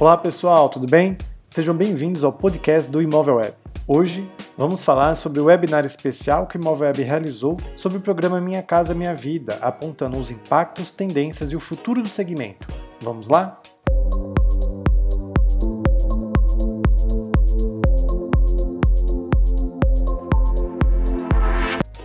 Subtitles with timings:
[0.00, 1.18] Olá pessoal, tudo bem?
[1.48, 3.54] Sejam bem-vindos ao podcast do Imóvel Web.
[3.84, 8.40] Hoje vamos falar sobre o webinar especial que o Imóvel Web realizou sobre o programa
[8.40, 12.68] Minha Casa Minha Vida, apontando os impactos, tendências e o futuro do segmento.
[13.00, 13.60] Vamos lá?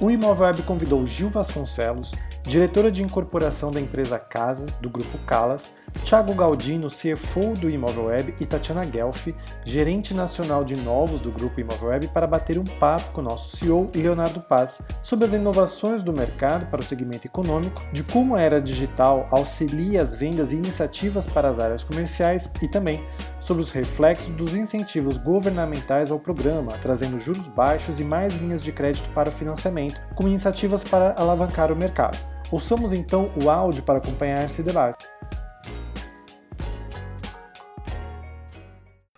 [0.01, 5.75] O Imóvel Web convidou Gil Vasconcelos, diretora de incorporação da empresa Casas, do grupo Calas,
[6.03, 9.33] Thiago Galdino, CFO do Imóvel Web, e Tatiana Guelfi,
[9.65, 13.89] gerente nacional de novos do grupo Imóvel Web, para bater um papo com nosso CEO
[13.95, 18.61] Leonardo Paz sobre as inovações do mercado para o segmento econômico, de como a era
[18.61, 23.03] digital auxilia as vendas e iniciativas para as áreas comerciais e também
[23.39, 28.71] sobre os reflexos dos incentivos governamentais ao programa, trazendo juros baixos e mais linhas de
[28.71, 32.17] crédito para o financiamento, como iniciativas para alavancar o mercado.
[32.51, 35.07] Ouçamos então o áudio para acompanhar esse debate.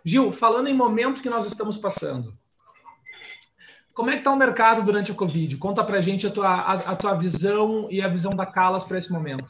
[0.06, 2.38] Gil, falando em momento que nós estamos passando,
[3.92, 5.58] como é que está o mercado durante a Covid?
[5.58, 9.00] Conta para a gente a tua, a, tua visão e a visão da Calas para
[9.00, 9.46] esse momento.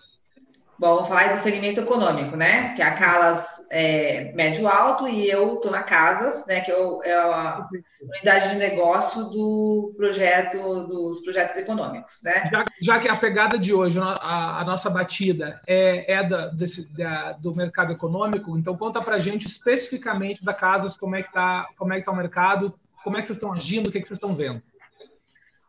[0.78, 2.74] Bom, vamos falar do segmento econômico, né?
[2.76, 6.62] Que a Calas é, médio alto e eu estou na Casas, né?
[6.62, 7.68] Que eu, é a
[8.02, 12.50] unidade de negócio do projeto dos projetos econômicos, né?
[12.52, 16.92] Já, já que a pegada de hoje, a, a nossa batida é, é da, desse,
[16.96, 21.68] da, do mercado econômico, então conta para gente especificamente da Casas como é que está
[21.78, 24.02] como é que tá o mercado, como é que vocês estão agindo, o que, é
[24.02, 24.62] que vocês estão vendo.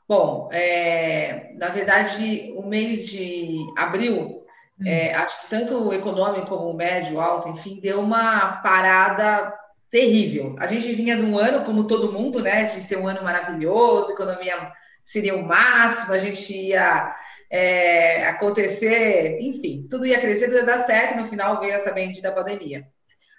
[0.09, 4.46] Bom, é, na verdade, o mês de abril
[4.85, 9.55] é, acho que tanto o econômico como o médio, alto, enfim, deu uma parada
[9.91, 10.55] terrível.
[10.59, 14.13] A gente vinha de um ano, como todo mundo, né, de ser um ano maravilhoso,
[14.13, 14.73] economia
[15.05, 17.15] seria o máximo, a gente ia
[17.51, 22.33] é, acontecer, enfim, tudo ia crescer, tudo ia dar certo, no final veio essa bendita
[22.33, 22.87] pandemia.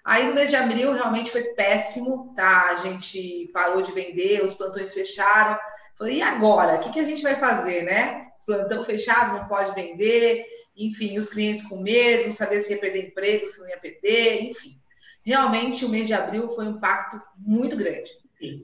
[0.03, 2.69] Aí no mês de abril realmente foi péssimo, tá?
[2.69, 5.59] A gente parou de vender, os plantões fecharam.
[5.97, 6.75] Falei, e agora?
[6.75, 8.27] O que, que a gente vai fazer, né?
[8.47, 10.43] Plantão fechado, não pode vender
[10.77, 14.43] enfim, os clientes com medo, não saber se ia perder emprego, se não ia perder,
[14.43, 14.79] enfim.
[15.25, 18.11] Realmente, o mês de abril foi um impacto muito grande.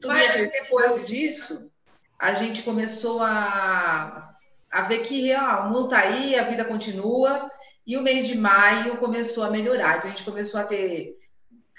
[0.05, 1.71] Mas depois disso,
[2.19, 4.35] a gente começou a,
[4.71, 7.49] a ver que ó, o mundo está aí, a vida continua,
[7.85, 9.97] e o mês de maio começou a melhorar.
[9.97, 11.17] Então, a gente começou a ter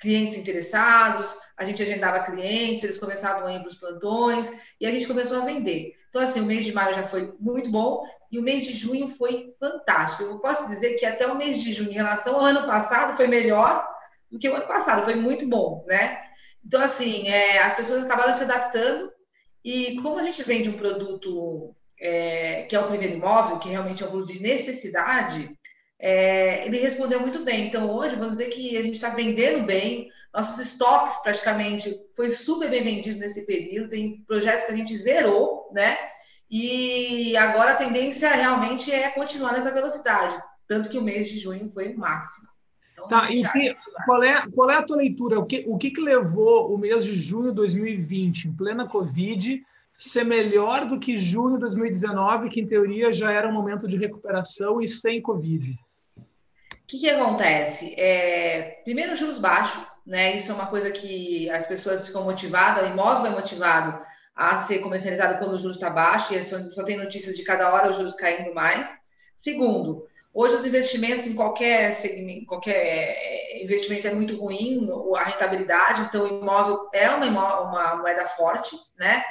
[0.00, 4.50] clientes interessados, a gente agendava clientes, eles começavam a ir para os plantões,
[4.80, 5.94] e a gente começou a vender.
[6.14, 9.08] Então, assim, o mês de maio já foi muito bom, e o mês de junho
[9.08, 10.22] foi fantástico.
[10.22, 13.26] Eu posso dizer que até o mês de junho, em relação ao ano passado, foi
[13.26, 13.84] melhor
[14.30, 16.20] do que o ano passado, foi muito bom, né?
[16.64, 19.10] Então, assim, é, as pessoas acabaram se adaptando
[19.64, 24.04] e como a gente vende um produto é, que é o primeiro imóvel, que realmente
[24.04, 25.58] é um produto de necessidade,
[26.06, 27.66] é, ele respondeu muito bem.
[27.66, 32.68] Então, hoje, vamos dizer que a gente está vendendo bem, nossos estoques praticamente foi super
[32.68, 35.96] bem vendido nesse período, tem projetos que a gente zerou, né?
[36.50, 40.38] E agora a tendência realmente é continuar nessa velocidade.
[40.68, 42.48] Tanto que o mês de junho foi o máximo.
[42.92, 45.40] Então, tá, e que, qual, é, qual é a tua leitura?
[45.40, 49.58] O que, o que, que levou o mês de junho de 2020, em plena Covid,
[49.96, 53.96] ser melhor do que junho de 2019, que em teoria já era um momento de
[53.96, 55.74] recuperação e sem Covid?
[56.84, 57.94] O que, que acontece?
[57.98, 60.36] É, primeiro, juros baixos, né?
[60.36, 64.04] Isso é uma coisa que as pessoas ficam motivadas, o imóvel é motivado
[64.36, 67.88] a ser comercializado quando o juros está baixo, e só tem notícias de cada hora
[67.88, 68.98] os juros caindo mais.
[69.34, 76.02] Segundo, hoje os investimentos em qualquer segmento, qualquer é, investimento é muito ruim, a rentabilidade,
[76.02, 79.24] então o imóvel é uma, uma moeda forte, né?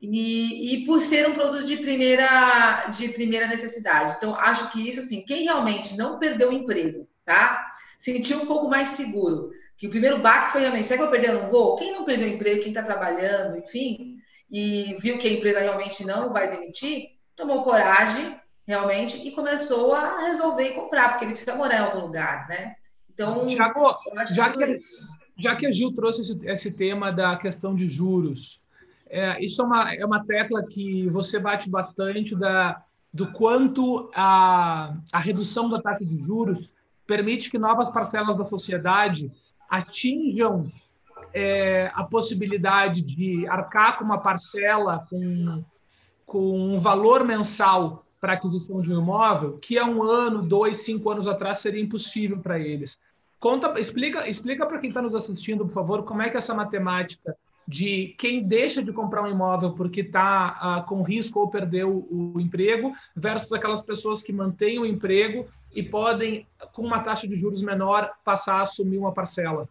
[0.00, 4.14] E, e, por ser um produto de primeira, de primeira necessidade.
[4.16, 7.72] Então, acho que isso, assim, quem realmente não perdeu o emprego, tá?
[7.98, 11.34] Sentiu um pouco mais seguro, que o primeiro baque foi realmente, será que eu perder
[11.34, 11.76] ou não vou?
[11.76, 16.06] Quem não perdeu o emprego, quem está trabalhando, enfim, e viu que a empresa realmente
[16.06, 21.56] não vai demitir, tomou coragem realmente e começou a resolver e comprar, porque ele precisa
[21.56, 22.76] morar em algum lugar, né?
[23.12, 23.92] Então, Tiago,
[24.32, 24.78] já que,
[25.38, 28.60] já que a Gil trouxe esse, esse tema da questão de juros,
[29.10, 32.82] é, isso é uma, é uma tecla que você bate bastante da,
[33.12, 36.70] do quanto a, a redução da taxa de juros
[37.06, 39.28] permite que novas parcelas da sociedade
[39.68, 40.68] atinjam
[41.32, 45.64] é, a possibilidade de arcar com uma parcela com,
[46.26, 51.10] com um valor mensal para aquisição de um imóvel, que há um ano, dois, cinco
[51.10, 52.98] anos atrás seria impossível para eles.
[53.40, 57.36] Conta, explica, explica para quem está nos assistindo, por favor, como é que essa matemática
[57.68, 62.32] de quem deixa de comprar um imóvel porque está ah, com risco ou perdeu o,
[62.36, 67.36] o, emprego, versus aquelas pessoas que mantêm o emprego e podem, com uma taxa de
[67.36, 69.68] juros menor, passar a assumir uma parcela.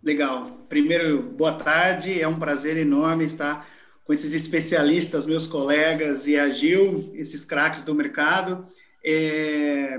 [0.00, 0.58] Legal.
[0.68, 2.20] Primeiro, boa tarde.
[2.20, 3.66] É um prazer enorme estar
[4.04, 8.64] com esses especialistas, meus colegas e a Gil, esses craques do mercado.
[9.04, 9.98] É...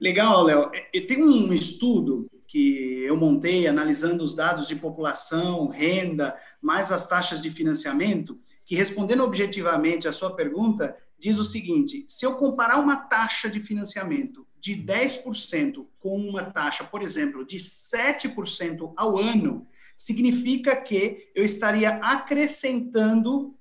[0.00, 0.70] Legal, Léo.
[0.72, 7.08] É, tem um estudo que eu montei analisando os dados de população, renda, mais as
[7.08, 12.78] taxas de financiamento, que respondendo objetivamente à sua pergunta, diz o seguinte: se eu comparar
[12.78, 19.66] uma taxa de financiamento de 10% com uma taxa, por exemplo, de 7% ao ano,
[19.96, 23.56] significa que eu estaria acrescentando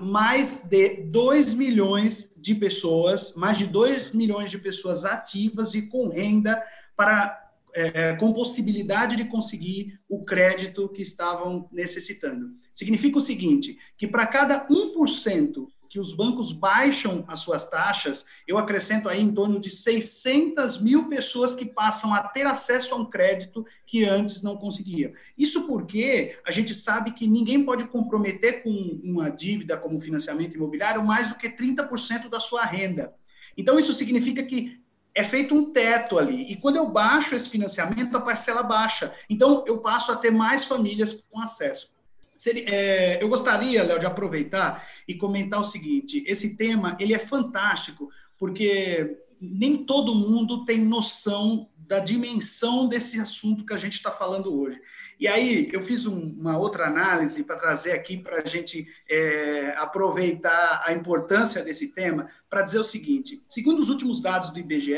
[0.00, 6.08] mais de 2 milhões de pessoas, mais de 2 milhões de pessoas ativas e com
[6.08, 6.60] renda
[6.96, 7.47] para
[7.78, 12.48] é, com possibilidade de conseguir o crédito que estavam necessitando.
[12.74, 18.58] Significa o seguinte, que para cada 1% que os bancos baixam as suas taxas, eu
[18.58, 23.06] acrescento aí em torno de 600 mil pessoas que passam a ter acesso a um
[23.06, 25.12] crédito que antes não conseguiam.
[25.36, 31.02] Isso porque a gente sabe que ninguém pode comprometer com uma dívida como financiamento imobiliário
[31.02, 33.14] mais do que 30% da sua renda.
[33.56, 34.78] Então, isso significa que
[35.14, 36.46] é feito um teto ali.
[36.48, 39.12] E quando eu baixo esse financiamento, a parcela baixa.
[39.28, 41.90] Então, eu passo a ter mais famílias com acesso.
[42.34, 47.18] Seria, é, eu gostaria, Léo, de aproveitar e comentar o seguinte: esse tema ele é
[47.18, 54.12] fantástico, porque nem todo mundo tem noção da dimensão desse assunto que a gente está
[54.12, 54.80] falando hoje.
[55.18, 59.74] E aí eu fiz um, uma outra análise para trazer aqui para a gente é,
[59.76, 64.96] aproveitar a importância desse tema para dizer o seguinte: segundo os últimos dados do IBGE,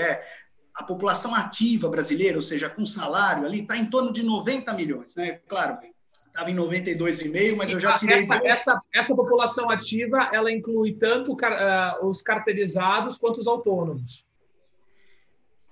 [0.75, 5.17] a população ativa brasileira, ou seja, com salário ali, está em torno de 90 milhões,
[5.17, 5.41] né?
[5.49, 5.79] Claro,
[6.27, 8.25] estava em 92,5, mas eu já tirei.
[8.25, 14.27] Essa, essa, essa, população ativa, ela inclui tanto uh, os carteirizados quanto os autônomos.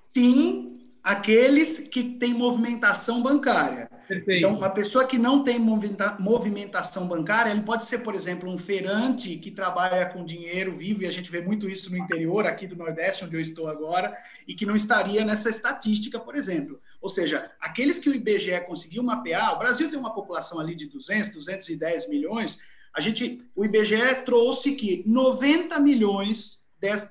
[0.09, 3.98] Sim, aqueles que têm movimentação bancária.
[4.09, 4.39] Perfeito.
[4.39, 9.37] Então, uma pessoa que não tem movimentação bancária, ele pode ser, por exemplo, um feirante
[9.37, 12.75] que trabalha com dinheiro vivo, e a gente vê muito isso no interior, aqui do
[12.75, 14.17] Nordeste, onde eu estou agora,
[14.47, 16.81] e que não estaria nessa estatística, por exemplo.
[17.03, 20.87] Ou seja, aqueles que o IBGE conseguiu mapear, o Brasil tem uma população ali de
[20.87, 22.59] 200, 210 milhões,
[22.95, 26.65] a gente, o IBGE trouxe que 90 milhões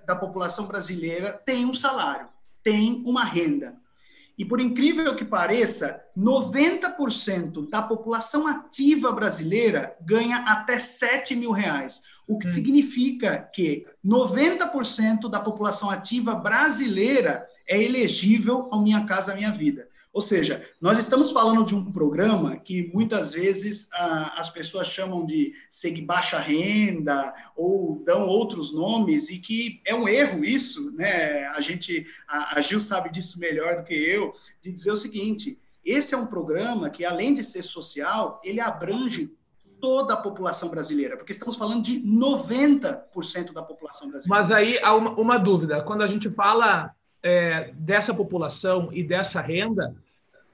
[0.06, 2.28] da população brasileira tem um salário,
[2.64, 3.78] tem uma renda.
[4.38, 12.04] E por incrível que pareça, 90% da população ativa brasileira ganha até 7 mil reais.
[12.28, 12.54] O que hum.
[12.54, 19.87] significa que 90% da população ativa brasileira é elegível ao Minha Casa Minha Vida.
[20.18, 25.24] Ou seja, nós estamos falando de um programa que muitas vezes ah, as pessoas chamam
[25.24, 31.46] de Seg Baixa Renda ou dão outros nomes e que é um erro isso, né?
[31.50, 35.60] A gente, a, a Gil sabe disso melhor do que eu, de dizer o seguinte:
[35.86, 39.32] esse é um programa que, além de ser social, ele abrange
[39.80, 44.42] toda a população brasileira, porque estamos falando de 90% da população brasileira.
[44.42, 46.92] Mas aí há uma, uma dúvida: quando a gente fala
[47.22, 49.96] é, dessa população e dessa renda,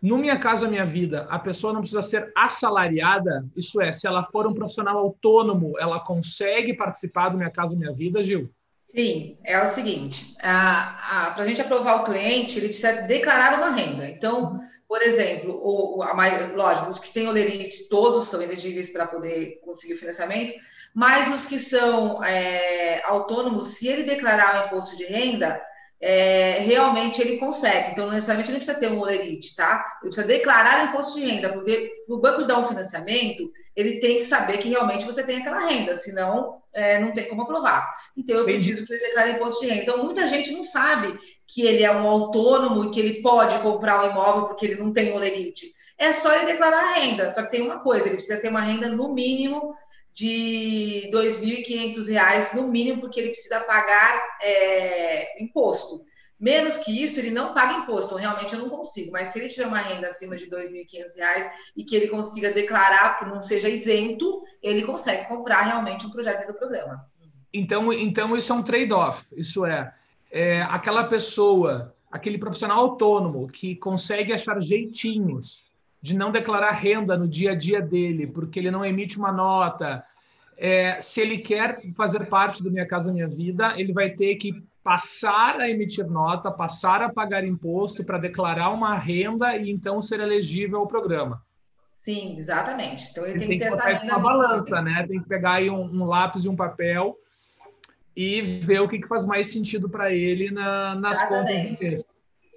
[0.04, 4.22] no Minha Casa Minha Vida, a pessoa não precisa ser assalariada, isso é, se ela
[4.22, 8.54] for um profissional autônomo, ela consegue participar do Minha Casa Minha Vida, Gil?
[8.94, 14.08] Sim, é o seguinte: para a gente aprovar o cliente, ele precisa declarar uma renda.
[14.10, 14.60] Então,
[14.90, 16.14] por exemplo, o, a,
[16.54, 20.54] lógico, os que têm olerite, todos são elegíveis para poder conseguir o financiamento,
[20.94, 25.60] mas os que são é, autônomos, se ele declarar o imposto de renda,
[26.06, 27.92] é, realmente ele consegue.
[27.92, 30.00] Então, não necessariamente ele precisa ter um olerite, tá?
[30.02, 34.26] Ele precisa declarar imposto de renda, porque o banco dar um financiamento, ele tem que
[34.26, 37.90] saber que realmente você tem aquela renda, senão é, não tem como aprovar.
[38.18, 39.82] Então, eu preciso que ele declare imposto de renda.
[39.84, 41.18] Então, muita gente não sabe
[41.48, 44.92] que ele é um autônomo e que ele pode comprar um imóvel porque ele não
[44.92, 45.72] tem olerite.
[45.98, 47.32] É só ele declarar a renda.
[47.32, 49.74] Só que tem uma coisa, ele precisa ter uma renda no mínimo
[50.14, 56.06] de R$ 2.500 no mínimo, porque ele precisa pagar é, imposto.
[56.40, 58.16] Menos que isso, ele não paga imposto.
[58.16, 59.12] Realmente, eu não consigo.
[59.12, 63.18] Mas se ele tiver uma renda acima de R$ 2.500 e que ele consiga declarar,
[63.18, 67.06] que não seja isento, ele consegue comprar realmente um projeto do programa.
[67.52, 69.26] Então, então isso é um trade-off.
[69.36, 69.94] Isso é,
[70.30, 75.73] é aquela pessoa, aquele profissional autônomo que consegue achar jeitinhos
[76.04, 80.04] de não declarar renda no dia a dia dele, porque ele não emite uma nota.
[80.58, 84.62] É, se ele quer fazer parte do Minha Casa Minha Vida, ele vai ter que
[84.84, 90.20] passar a emitir nota, passar a pagar imposto para declarar uma renda e então ser
[90.20, 91.42] elegível ao programa.
[92.02, 93.10] Sim, exatamente.
[93.10, 94.18] Então ele, ele tem, tem, que ter essa renda.
[94.18, 95.06] Uma balança, né?
[95.08, 97.18] Tem que pegar aí um, um, lápis e um papel
[98.14, 101.48] e ver o que, que faz mais sentido para ele na, nas exatamente.
[101.48, 102.06] contas do mês.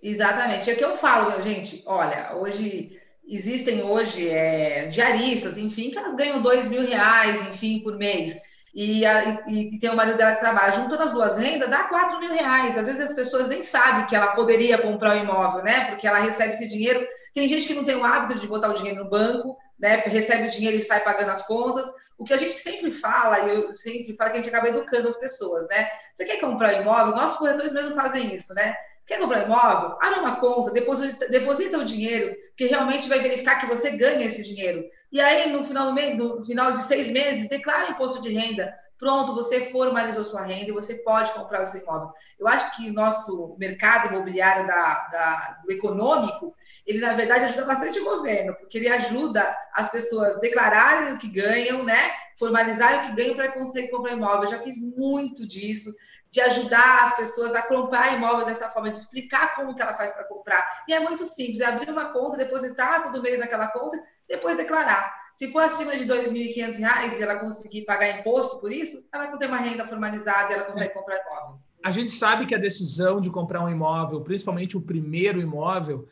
[0.03, 0.69] Exatamente.
[0.69, 1.85] É o que eu falo, gente.
[1.87, 7.97] Olha, hoje existem hoje é, diaristas, enfim, que elas ganham dois mil reais, enfim, por
[7.97, 8.37] mês.
[8.79, 11.85] E, a, e, e, tem o marido dela que trabalha, juntando as duas rendas, dá
[11.85, 12.77] quatro mil reais.
[12.77, 15.87] Às vezes as pessoas nem sabem que ela poderia comprar um imóvel, né?
[15.87, 17.03] Porque ela recebe esse dinheiro.
[17.35, 20.03] Tem gente que não tem o hábito de botar o dinheiro no banco, né?
[20.05, 21.87] Recebe o dinheiro e sai pagando as contas.
[22.19, 25.09] O que a gente sempre fala, e eu sempre falo que a gente acaba educando
[25.09, 25.89] as pessoas, né?
[26.15, 27.17] Você quer comprar um imóvel?
[27.17, 28.77] Nossos corretores mesmo fazem isso, né?
[29.07, 29.97] Quer comprar imóvel?
[30.01, 34.43] Abre uma conta, deposita, deposita o dinheiro, que realmente vai verificar que você ganha esse
[34.43, 34.85] dinheiro.
[35.13, 38.75] E aí, no final, do mês, no final de seis meses, declara imposto de renda.
[38.99, 42.11] Pronto, você formalizou sua renda e você pode comprar o seu imóvel.
[42.39, 46.55] Eu acho que o nosso mercado imobiliário da, da, do econômico,
[46.87, 51.19] ele, na verdade, ajuda bastante o governo, porque ele ajuda as pessoas a declararem o
[51.19, 52.11] que ganham, né?
[52.39, 54.45] Formalizarem o que ganham para conseguir comprar imóvel.
[54.45, 55.95] Eu já fiz muito disso
[56.37, 60.13] de ajudar as pessoas a comprar imóvel dessa forma, de explicar como que ela faz
[60.13, 60.85] para comprar.
[60.87, 63.97] E é muito simples, é abrir uma conta, depositar todo mês naquela conta,
[64.29, 65.15] depois declarar.
[65.35, 69.39] Se for acima de R$ 2.500 e ela conseguir pagar imposto por isso, ela não
[69.39, 71.59] tem uma renda formalizada e ela consegue comprar imóvel.
[71.83, 76.07] A gente sabe que a decisão de comprar um imóvel, principalmente o primeiro imóvel,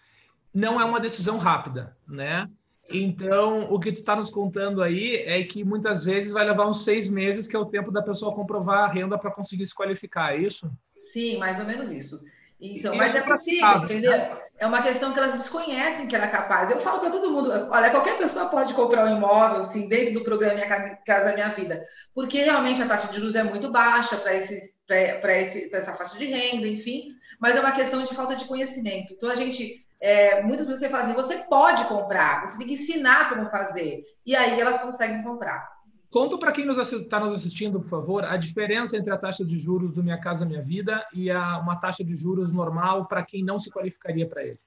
[0.54, 2.48] não é uma decisão rápida, né?
[2.90, 6.84] Então, o que tu está nos contando aí é que muitas vezes vai levar uns
[6.84, 10.34] seis meses, que é o tempo da pessoa comprovar a renda para conseguir se qualificar,
[10.34, 10.70] é isso?
[11.02, 12.24] Sim, mais ou menos isso.
[12.60, 14.12] isso mas é possível, entendeu?
[14.12, 14.38] Né?
[14.56, 16.70] É uma questão que elas desconhecem que ela é capaz.
[16.70, 20.22] Eu falo para todo mundo, olha, qualquer pessoa pode comprar um imóvel, assim, dentro do
[20.22, 21.82] programa Minha Casa Minha Vida,
[22.14, 27.08] porque realmente a taxa de juros é muito baixa para essa faixa de renda, enfim,
[27.40, 29.14] mas é uma questão de falta de conhecimento.
[29.14, 33.30] Então, a gente é, muitas pessoas falam assim, você pode comprar, você tem que ensinar
[33.30, 34.02] como fazer.
[34.26, 35.66] E aí elas conseguem comprar.
[36.10, 39.94] Conta para quem está nos assistindo, por favor, a diferença entre a taxa de juros
[39.94, 43.58] do Minha Casa Minha Vida e a, uma taxa de juros normal para quem não
[43.58, 44.60] se qualificaria para ele.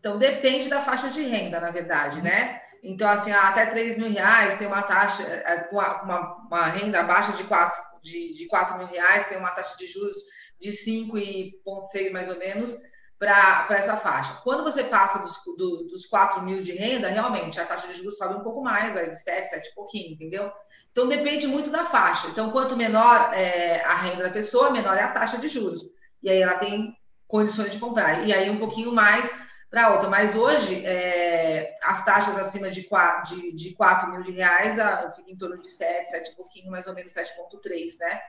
[0.00, 2.60] Então, depende da faixa de renda, na verdade, né?
[2.82, 7.44] Então, assim, até 3 mil reais tem uma taxa, é, uma, uma renda abaixo de
[7.44, 10.16] 4, de, de 4 mil reais, tem uma taxa de juros
[10.60, 12.91] de 5,6 mais ou menos
[13.22, 14.40] para essa faixa.
[14.42, 18.18] Quando você passa dos, do, dos 4 mil de renda, realmente a taxa de juros
[18.18, 20.50] sobe um pouco mais, vai de 7, 7 e pouquinho, entendeu?
[20.90, 22.26] Então depende muito da faixa.
[22.26, 25.84] Então, quanto menor é, a renda da pessoa, menor é a taxa de juros.
[26.20, 26.96] E aí ela tem
[27.28, 28.26] condições de comprar.
[28.26, 29.32] E aí um pouquinho mais
[29.70, 30.08] para outra.
[30.08, 34.74] Mas hoje, é, as taxas acima de 4, de, de 4 mil de reais
[35.14, 38.20] fica em torno de 7, 7 e pouquinho, mais ou menos 7,3, né?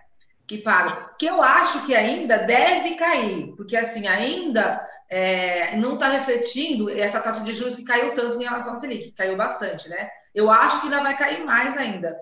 [0.46, 6.10] Que pagam, que eu acho que ainda deve cair, porque assim, ainda é, não está
[6.10, 10.10] refletindo essa taxa de juros que caiu tanto em relação à Selic, caiu bastante, né?
[10.36, 12.18] Eu acho que ainda vai cair mais ainda.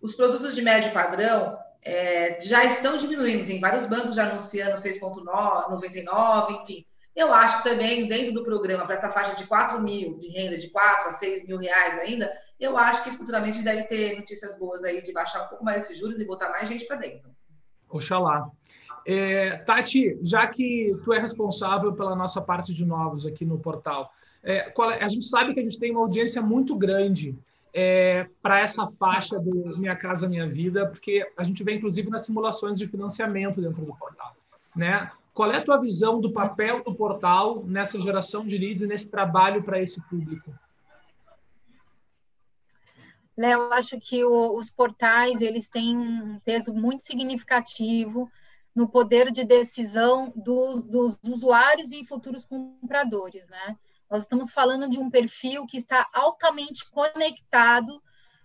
[0.00, 6.62] Os produtos de médio padrão é, já estão diminuindo, tem vários bancos já anunciando 6,99,
[6.62, 6.86] enfim.
[7.14, 10.58] Eu acho que também, dentro do programa, para essa faixa de 4 mil de renda,
[10.58, 14.84] de 4 a 6 mil reais ainda, eu acho que futuramente deve ter notícias boas
[14.84, 17.35] aí de baixar um pouco mais esses juros e botar mais gente para dentro.
[17.90, 18.50] Oxalá.
[19.06, 24.10] É, Tati, já que tu é responsável pela nossa parte de novos aqui no portal,
[24.42, 27.36] é, é, a gente sabe que a gente tem uma audiência muito grande
[27.72, 32.24] é, para essa faixa do Minha Casa Minha Vida, porque a gente vê, inclusive, nas
[32.26, 34.34] simulações de financiamento dentro do portal.
[34.74, 35.10] Né?
[35.34, 39.62] Qual é a tua visão do papel do portal nessa geração de leads nesse trabalho
[39.62, 40.50] para esse público?
[43.36, 48.30] Léo, acho que o, os portais eles têm um peso muito significativo
[48.74, 53.76] no poder de decisão do, dos usuários e futuros compradores, né?
[54.10, 58.00] Nós estamos falando de um perfil que está altamente conectado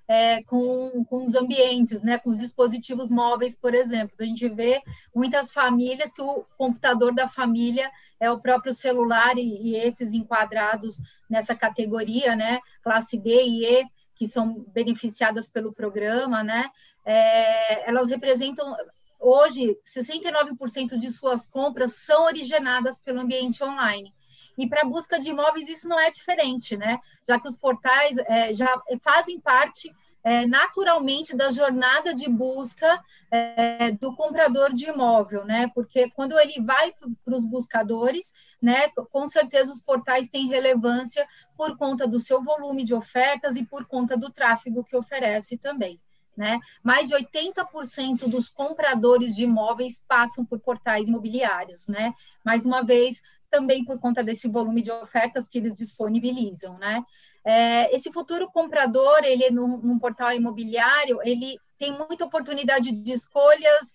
[0.07, 4.15] é, com, com os ambientes, né, com os dispositivos móveis, por exemplo.
[4.19, 4.81] A gente vê
[5.15, 11.01] muitas famílias que o computador da família é o próprio celular e, e esses enquadrados
[11.29, 13.85] nessa categoria, né, classe D e E,
[14.21, 16.69] que são beneficiadas pelo programa, né?
[17.03, 18.77] É, elas representam
[19.19, 24.13] hoje 69% de suas compras são originadas pelo ambiente online.
[24.55, 26.99] E para busca de imóveis isso não é diferente, né?
[27.27, 29.91] Já que os portais é, já fazem parte
[30.23, 35.71] é, naturalmente da jornada de busca é, do comprador de imóvel, né?
[35.73, 36.93] Porque quando ele vai
[37.25, 42.83] para os buscadores, né, com certeza os portais têm relevância por conta do seu volume
[42.83, 45.99] de ofertas e por conta do tráfego que oferece também.
[46.37, 46.59] Né?
[46.81, 52.13] Mais de 80% dos compradores de imóveis passam por portais imobiliários, né?
[52.43, 57.03] Mais uma vez, também por conta desse volume de ofertas que eles disponibilizam, né?
[57.43, 63.91] É, esse futuro comprador, ele num, num, portal imobiliário, ele tem muita oportunidade de escolhas,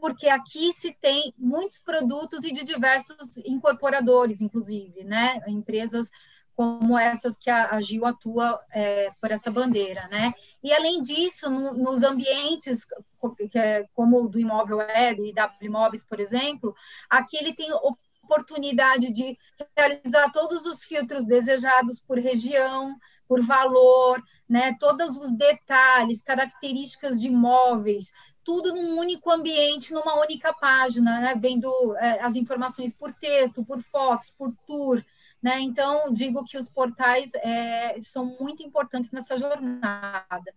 [0.00, 5.40] porque aqui se tem muitos produtos e de diversos incorporadores, inclusive, né?
[5.46, 6.10] Empresas
[6.56, 10.32] como essas que a, a Gil atua é, por essa bandeira, né?
[10.64, 12.86] E além disso, no, nos ambientes
[13.54, 16.74] é, como o do imóvel web e da imóveis, por exemplo,
[17.10, 17.68] aqui ele tem
[18.26, 19.38] oportunidade de
[19.76, 24.76] realizar todos os filtros desejados por região, por valor, né?
[24.78, 28.12] Todos os detalhes, características de imóveis,
[28.44, 31.34] tudo num único ambiente, numa única página, né?
[31.40, 35.02] Vendo é, as informações por texto, por fotos, por tour,
[35.42, 35.60] né?
[35.60, 40.54] Então, digo que os portais é, são muito importantes nessa jornada.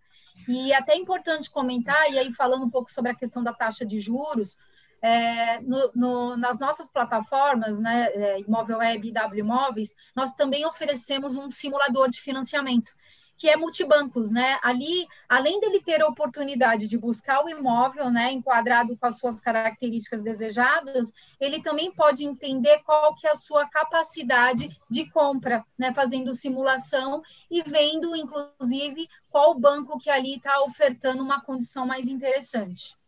[0.48, 3.84] E até é importante comentar, e aí falando um pouco sobre a questão da taxa
[3.84, 4.56] de juros,
[5.02, 10.66] é, no, no, nas nossas plataformas, né, é, Imóvel Web e W Imóveis, nós também
[10.66, 12.92] oferecemos um simulador de financiamento
[13.40, 14.58] que é multibancos, né?
[14.62, 19.40] Ali, além dele ter a oportunidade de buscar o imóvel, né, enquadrado com as suas
[19.40, 25.90] características desejadas, ele também pode entender qual que é a sua capacidade de compra, né,
[25.94, 32.99] fazendo simulação e vendo, inclusive, qual banco que ali está ofertando uma condição mais interessante.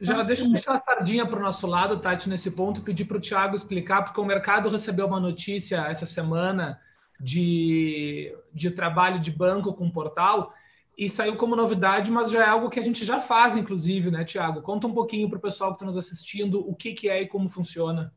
[0.00, 3.18] Já deixa eu deixar a sardinha para o nosso lado, Tati, nesse ponto, pedir para
[3.18, 6.80] o Tiago explicar, porque o mercado recebeu uma notícia essa semana
[7.20, 10.54] de, de trabalho de banco com portal
[10.96, 14.24] e saiu como novidade, mas já é algo que a gente já faz, inclusive, né,
[14.24, 14.62] Tiago?
[14.62, 17.28] Conta um pouquinho para o pessoal que está nos assistindo o que, que é e
[17.28, 18.10] como funciona.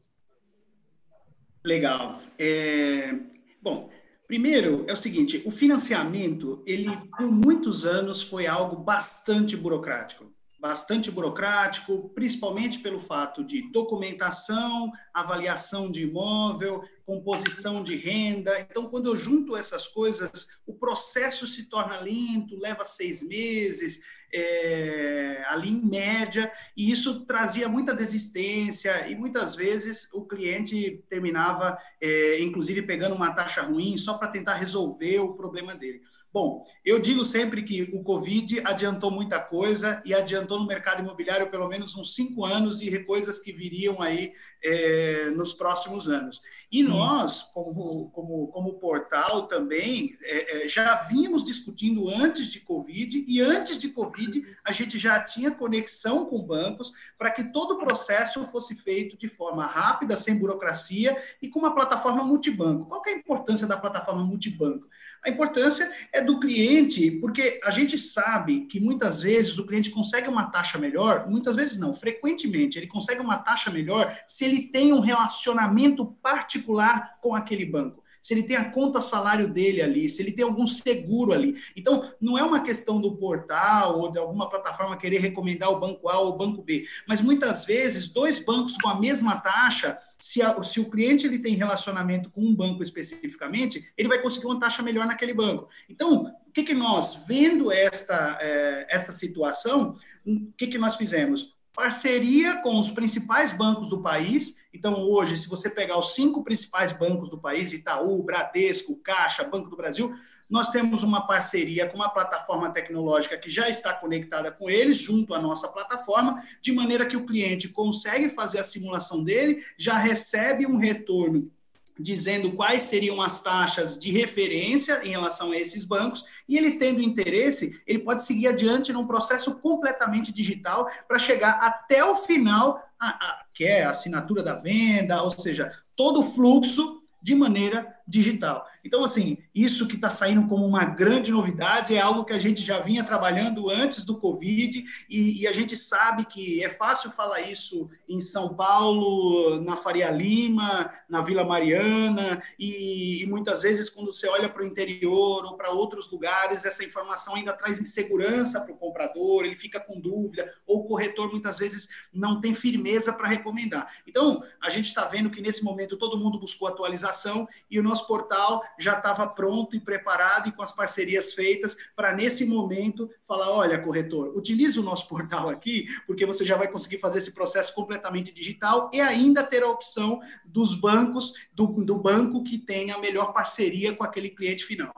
[1.65, 2.17] Legal.
[2.39, 3.13] É...
[3.61, 3.89] Bom,
[4.25, 10.31] primeiro é o seguinte: o financiamento, ele por muitos anos foi algo bastante burocrático
[10.63, 18.57] bastante burocrático, principalmente pelo fato de documentação, avaliação de imóvel, composição de renda.
[18.61, 23.99] Então, quando eu junto essas coisas, o processo se torna lento, leva seis meses,
[24.33, 31.77] é, ali em média, e isso trazia muita desistência, e muitas vezes o cliente terminava,
[31.99, 36.01] é, inclusive, pegando uma taxa ruim só para tentar resolver o problema dele.
[36.33, 41.51] Bom, eu digo sempre que o Covid adiantou muita coisa e adiantou no mercado imobiliário
[41.51, 46.41] pelo menos uns cinco anos e coisas que viriam aí é, nos próximos anos.
[46.71, 53.25] E nós, como, como, como portal também, é, é, já vínhamos discutindo antes de Covid
[53.27, 57.77] e antes de Covid a gente já tinha conexão com bancos para que todo o
[57.77, 62.85] processo fosse feito de forma rápida, sem burocracia e com uma plataforma multibanco.
[62.85, 64.87] Qual é a importância da plataforma multibanco?
[65.25, 70.27] A importância é do cliente, porque a gente sabe que muitas vezes o cliente consegue
[70.27, 74.93] uma taxa melhor, muitas vezes não, frequentemente ele consegue uma taxa melhor se ele tem
[74.93, 80.21] um relacionamento particular com aquele banco se ele tem a conta salário dele ali, se
[80.21, 81.61] ele tem algum seguro ali.
[81.75, 86.07] Então, não é uma questão do portal ou de alguma plataforma querer recomendar o banco
[86.07, 90.41] A ou o banco B, mas muitas vezes dois bancos com a mesma taxa, se,
[90.41, 94.59] a, se o cliente ele tem relacionamento com um banco especificamente, ele vai conseguir uma
[94.59, 95.67] taxa melhor naquele banco.
[95.89, 101.51] Então, o que, que nós, vendo esta, é, esta situação, o que, que nós fizemos?
[101.73, 104.57] Parceria com os principais bancos do país.
[104.71, 109.69] Então, hoje, se você pegar os cinco principais bancos do país, Itaú, Bradesco, Caixa, Banco
[109.69, 110.13] do Brasil,
[110.47, 115.33] nós temos uma parceria com uma plataforma tecnológica que já está conectada com eles, junto
[115.33, 120.67] à nossa plataforma, de maneira que o cliente consegue fazer a simulação dele, já recebe
[120.67, 121.51] um retorno
[121.99, 127.01] dizendo quais seriam as taxas de referência em relação a esses bancos, e ele tendo
[127.01, 133.09] interesse, ele pode seguir adiante num processo completamente digital para chegar até o final, a,
[133.09, 138.67] a, que é a assinatura da venda, ou seja, todo o fluxo de maneira digital.
[138.83, 142.61] Então, assim, isso que está saindo como uma grande novidade é algo que a gente
[142.61, 147.41] já vinha trabalhando antes do Covid e, e, a gente sabe que é fácil falar
[147.41, 154.11] isso em São Paulo, na Faria Lima, na Vila Mariana e, e muitas vezes quando
[154.11, 158.73] você olha para o interior ou para outros lugares, essa informação ainda traz insegurança para
[158.73, 163.29] o comprador, ele fica com dúvida ou o corretor muitas vezes não tem firmeza para
[163.29, 163.89] recomendar.
[164.05, 168.07] Então, a gente está vendo que nesse momento todo mundo buscou atualização e o nosso
[168.07, 173.51] portal já estava pronto e preparado e com as parcerias feitas para, nesse momento, falar:
[173.51, 177.73] olha, corretor, utilize o nosso portal aqui, porque você já vai conseguir fazer esse processo
[177.73, 182.97] completamente digital e ainda ter a opção dos bancos, do, do banco que tem a
[182.97, 184.93] melhor parceria com aquele cliente final.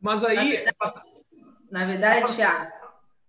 [0.00, 0.64] Mas aí.
[1.70, 2.72] Na verdade, Thiago,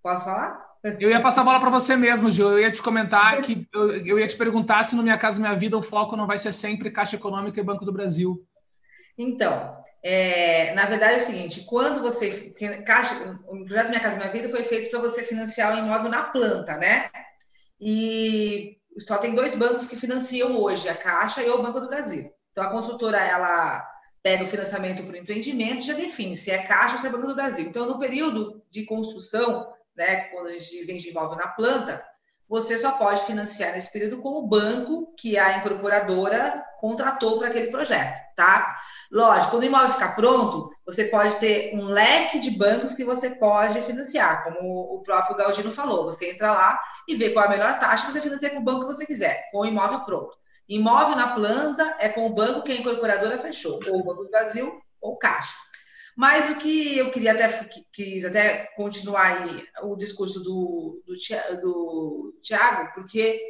[0.01, 0.71] posso falar?
[0.99, 2.49] Eu ia passar a bola para você mesmo, Gil.
[2.49, 5.53] Eu ia te comentar que eu, eu, ia te perguntar se no Minha Casa Minha
[5.53, 8.43] Vida o foco não vai ser sempre Caixa Econômica e Banco do Brasil.
[9.17, 12.53] Então, é, na verdade é o seguinte, quando você.
[12.85, 16.23] Caixa, o projeto Minha Casa Minha Vida foi feito para você financiar o imóvel na
[16.23, 17.09] planta, né?
[17.79, 22.31] E só tem dois bancos que financiam hoje, a Caixa e o Banco do Brasil.
[22.51, 23.87] Então, a consultora, ela
[24.23, 27.27] pega o financiamento para o empreendimento, já define se é Caixa ou se é Banco
[27.27, 27.65] do Brasil.
[27.65, 32.03] Então, no período de construção, né, quando a gente vende imóvel na planta,
[32.51, 37.67] você só pode financiar nesse período com o banco que a incorporadora contratou para aquele
[37.71, 38.77] projeto, tá?
[39.09, 43.29] Lógico, quando o imóvel ficar pronto, você pode ter um leque de bancos que você
[43.29, 44.59] pode financiar, como
[44.95, 46.03] o próprio Galdino falou.
[46.03, 48.81] Você entra lá e vê qual é a melhor taxa, você financia com o banco
[48.81, 50.35] que você quiser, com o imóvel pronto.
[50.67, 54.29] Imóvel na planta é com o banco que a incorporadora fechou, ou o Banco do
[54.29, 55.55] Brasil ou Caixa.
[56.21, 57.47] Mas o que eu queria até
[57.91, 61.15] quis até continuar aí o discurso do, do,
[61.59, 63.41] do Tiago, porque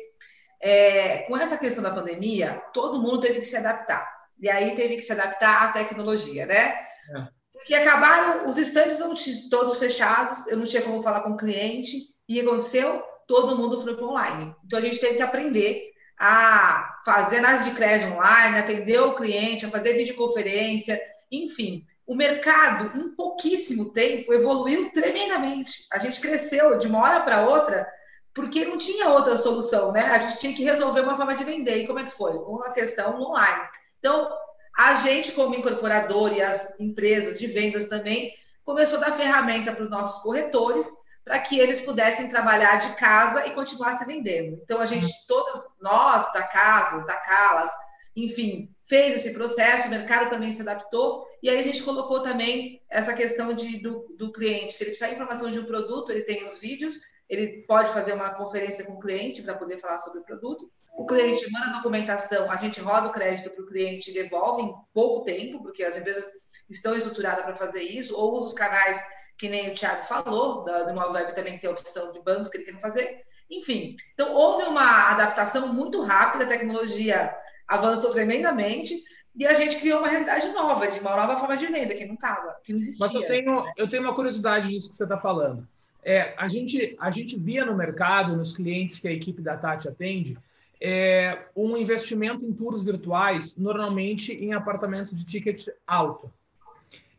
[0.61, 4.09] é, com essa questão da pandemia, todo mundo teve que se adaptar.
[4.39, 6.69] E aí teve que se adaptar à tecnologia, né?
[7.13, 7.27] É.
[7.51, 9.13] Porque acabaram, os estantes não
[9.49, 13.03] todos fechados, eu não tinha como falar com o cliente, e aconteceu?
[13.27, 14.55] Todo mundo foi para online.
[14.65, 19.65] Então a gente teve que aprender a fazer análise de crédito online, atender o cliente,
[19.65, 20.97] a fazer videoconferência,
[21.31, 25.85] enfim, o mercado, em pouquíssimo tempo, evoluiu tremendamente.
[25.93, 27.87] A gente cresceu de uma hora para outra,
[28.33, 30.01] porque não tinha outra solução, né?
[30.01, 31.77] A gente tinha que resolver uma forma de vender.
[31.77, 32.33] E como é que foi?
[32.33, 33.69] Uma questão online.
[33.99, 34.29] Então,
[34.77, 38.33] a gente, como incorporador e as empresas de vendas também,
[38.65, 43.45] começou a dar ferramenta para os nossos corretores para que eles pudessem trabalhar de casa
[43.45, 44.59] e continuassem vendendo.
[44.63, 47.71] Então, a gente, todas nós, da Casas, da Calas,
[48.15, 52.81] enfim, fez esse processo, o mercado também se adaptou, e aí a gente colocou também
[52.89, 54.73] essa questão de, do, do cliente.
[54.73, 58.13] Se ele precisar de informação de um produto, ele tem os vídeos, ele pode fazer
[58.13, 60.69] uma conferência com o cliente para poder falar sobre o produto.
[60.93, 64.63] O cliente manda a documentação, a gente roda o crédito para o cliente e devolve
[64.63, 66.25] em pouco tempo, porque as empresas
[66.69, 69.01] estão estruturadas para fazer isso, ou usa os canais
[69.37, 72.49] que nem o Thiago falou, da, do Nova Web também tem a opção de bancos
[72.49, 73.23] que ele quer fazer.
[73.49, 77.33] Enfim, então houve uma adaptação muito rápida, a tecnologia
[77.71, 78.93] avançou tremendamente
[79.33, 82.15] e a gente criou uma realidade nova, de uma nova forma de venda que não
[82.15, 83.05] estava, que não existia.
[83.05, 85.65] Mas eu tenho, eu tenho uma curiosidade disso que você está falando.
[86.03, 89.87] É, a, gente, a gente via no mercado, nos clientes que a equipe da Tati
[89.87, 90.37] atende,
[90.81, 96.29] é, um investimento em tours virtuais, normalmente em apartamentos de ticket alto.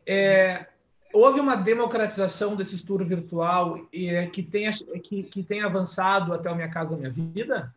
[0.05, 0.67] É,
[1.11, 4.69] houve uma democratização desse tour virtual é, que, tem,
[5.01, 7.73] que, que tem avançado até o Minha Casa Minha Vida?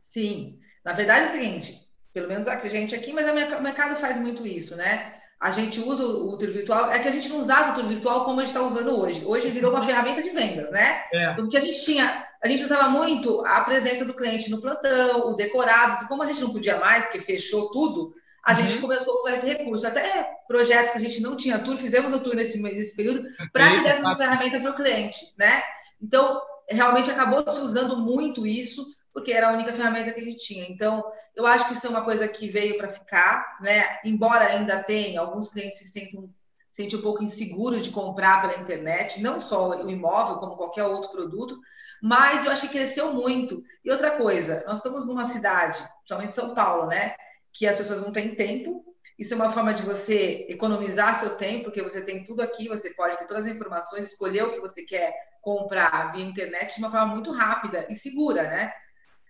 [0.00, 0.58] Sim.
[0.84, 1.83] Na verdade é o seguinte,
[2.14, 5.14] pelo menos a gente aqui, mas o mercado faz muito isso, né?
[5.40, 8.24] A gente usa o tour virtual, é que a gente não usava o tour virtual
[8.24, 9.22] como a gente está usando hoje.
[9.26, 11.02] Hoje virou uma ferramenta de vendas, né?
[11.12, 11.24] É.
[11.32, 15.32] Então, porque a gente tinha, a gente usava muito a presença do cliente no plantão,
[15.32, 18.58] o decorado, como a gente não podia mais, porque fechou tudo, a uhum.
[18.58, 19.86] gente começou a usar esse recurso.
[19.86, 23.70] Até projetos que a gente não tinha tour, fizemos o tour nesse, nesse período para
[23.70, 25.62] que desse uma ferramenta para o cliente, né?
[26.00, 30.66] Então, realmente acabou se usando muito isso porque era a única ferramenta que gente tinha.
[30.68, 31.04] Então,
[31.36, 34.00] eu acho que isso é uma coisa que veio para ficar, né?
[34.04, 36.28] Embora ainda tenha, alguns clientes se sentem,
[36.68, 41.12] sentem um pouco inseguros de comprar pela internet, não só o imóvel, como qualquer outro
[41.12, 41.56] produto,
[42.02, 43.62] mas eu acho que cresceu muito.
[43.84, 47.14] E outra coisa, nós estamos numa cidade, principalmente São Paulo, né?
[47.52, 48.84] Que as pessoas não têm tempo.
[49.16, 52.90] Isso é uma forma de você economizar seu tempo, porque você tem tudo aqui, você
[52.90, 56.90] pode ter todas as informações, escolher o que você quer comprar via internet de uma
[56.90, 58.72] forma muito rápida e segura, né?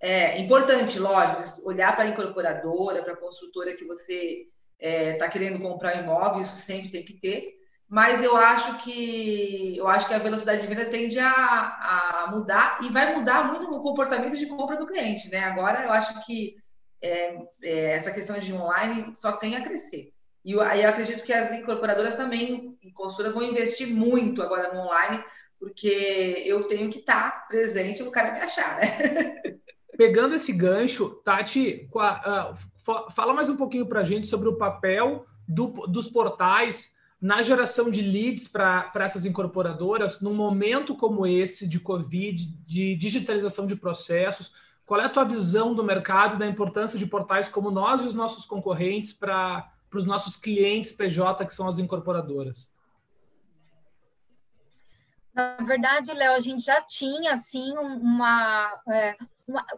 [0.01, 4.47] É importante, lógico, olhar para a incorporadora, para a construtora que você
[4.79, 7.55] está é, tá querendo comprar um imóvel, isso sempre tem que ter.
[7.89, 12.79] Mas eu acho que eu acho que a velocidade de venda tende a, a mudar
[12.83, 15.45] e vai mudar muito o comportamento de compra do cliente, né?
[15.45, 16.57] Agora eu acho que
[17.03, 20.13] é, é, essa questão de online só tem a crescer.
[20.45, 25.23] E aí eu acredito que as incorporadoras também, construtoras, vão investir muito agora no online,
[25.59, 28.87] porque eu tenho que estar tá presente para o cara me achar, né?
[29.97, 35.27] Pegando esse gancho, Tati, uh, fala mais um pouquinho para a gente sobre o papel
[35.47, 41.81] do, dos portais na geração de leads para essas incorporadoras, num momento como esse de
[41.81, 44.53] Covid, de digitalização de processos.
[44.85, 48.15] Qual é a tua visão do mercado, da importância de portais como nós e os
[48.15, 52.71] nossos concorrentes para os nossos clientes PJ, que são as incorporadoras?
[55.33, 59.17] Na verdade, Léo, a gente já tinha assim uma, é,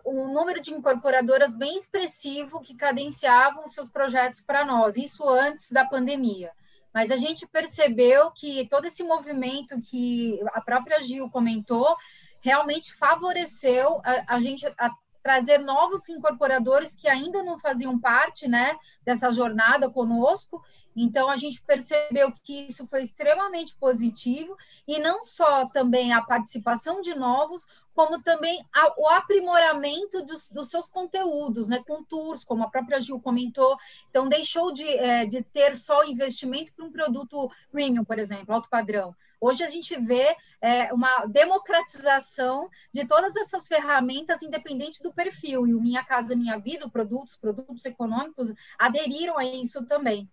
[0.04, 5.84] um número de incorporadoras bem expressivo que cadenciavam seus projetos para nós, isso antes da
[5.84, 6.52] pandemia.
[6.94, 11.96] Mas a gente percebeu que todo esse movimento que a própria Gil comentou
[12.40, 14.90] realmente favoreceu a, a gente a
[15.26, 20.62] trazer novos incorporadores que ainda não faziam parte né, dessa jornada conosco
[20.94, 27.00] Então, a gente percebeu que isso foi extremamente positivo, e não só também a participação
[27.00, 32.62] de novos, como também a, o aprimoramento dos, dos, seus conteúdos, né, com tours, como
[32.62, 33.76] a própria Gil comentou.
[34.08, 38.70] Então, deixou de, é, de ter só investimento para um produto premium, por exemplo, alto
[38.70, 39.14] padrão.
[39.40, 45.66] Hoje a gente vê é, uma democratização de todas essas ferramentas, independente do perfil.
[45.66, 50.28] E o Minha Casa Minha Vida, produtos, produtos econômicos, aderiram a isso também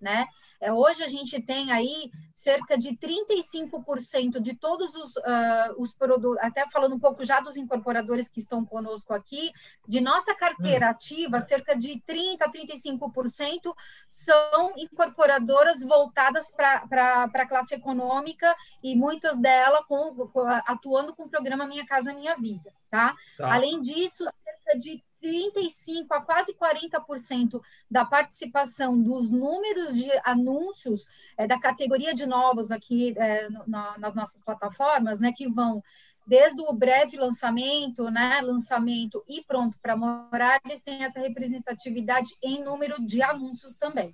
[0.00, 0.26] né?
[0.60, 6.38] É, hoje a gente tem aí cerca de 35% de todos os, uh, os produtos,
[6.42, 9.52] até falando um pouco já dos incorporadores que estão conosco aqui,
[9.88, 10.90] de nossa carteira hum.
[10.90, 13.74] ativa, cerca de 30% a 35%
[14.08, 20.30] são incorporadoras voltadas para a classe econômica e muitas delas com,
[20.66, 22.70] atuando com o programa Minha Casa Minha Vida.
[22.90, 23.14] Tá?
[23.36, 23.54] tá?
[23.54, 31.46] Além disso, cerca de 35% a quase 40% da participação dos números de anúncios é,
[31.46, 35.82] da categoria de novos aqui é, na, nas nossas plataformas, né, que vão
[36.26, 42.64] desde o breve lançamento, né, lançamento e pronto para morar, eles têm essa representatividade em
[42.64, 44.12] número de anúncios também.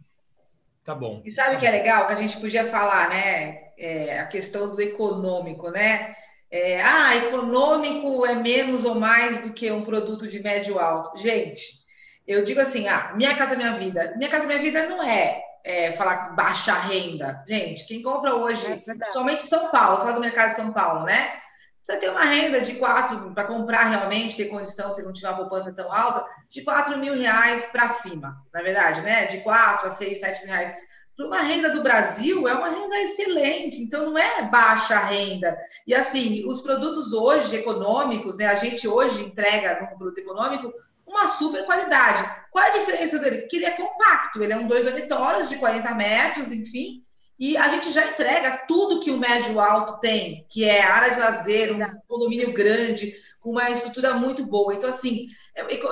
[0.84, 1.22] Tá bom.
[1.24, 2.06] E sabe o que é legal?
[2.06, 3.70] Que a gente podia falar, né?
[3.78, 6.14] É, a questão do econômico, né?
[6.52, 11.18] É, ah, econômico é menos ou mais do que um produto de médio alto.
[11.18, 11.80] Gente,
[12.28, 14.12] eu digo assim, ah, minha casa minha vida.
[14.18, 17.42] Minha casa minha vida não é, é falar baixa renda.
[17.48, 21.40] Gente, quem compra hoje, é somente São Paulo, fala do mercado de São Paulo, né?
[21.82, 25.38] Você tem uma renda de quatro para comprar realmente, ter condição, se não tiver uma
[25.38, 29.24] poupança tão alta, de 4 mil reais para cima, na verdade, né?
[29.24, 30.76] De 4 a 6, 7 mil reais
[31.16, 35.56] para uma renda do Brasil, é uma renda excelente, então não é baixa renda.
[35.86, 38.46] E assim, os produtos hoje econômicos, né?
[38.46, 40.72] A gente hoje entrega no produto econômico
[41.06, 42.24] uma super qualidade.
[42.50, 43.42] Qual é a diferença dele?
[43.42, 47.02] Que ele é compacto, ele é um dois dormitórios de 40 metros, enfim,
[47.38, 51.20] e a gente já entrega tudo que o médio alto tem, que é área de
[51.20, 54.72] lazer, um condomínio grande, com uma estrutura muito boa.
[54.72, 55.26] Então, assim,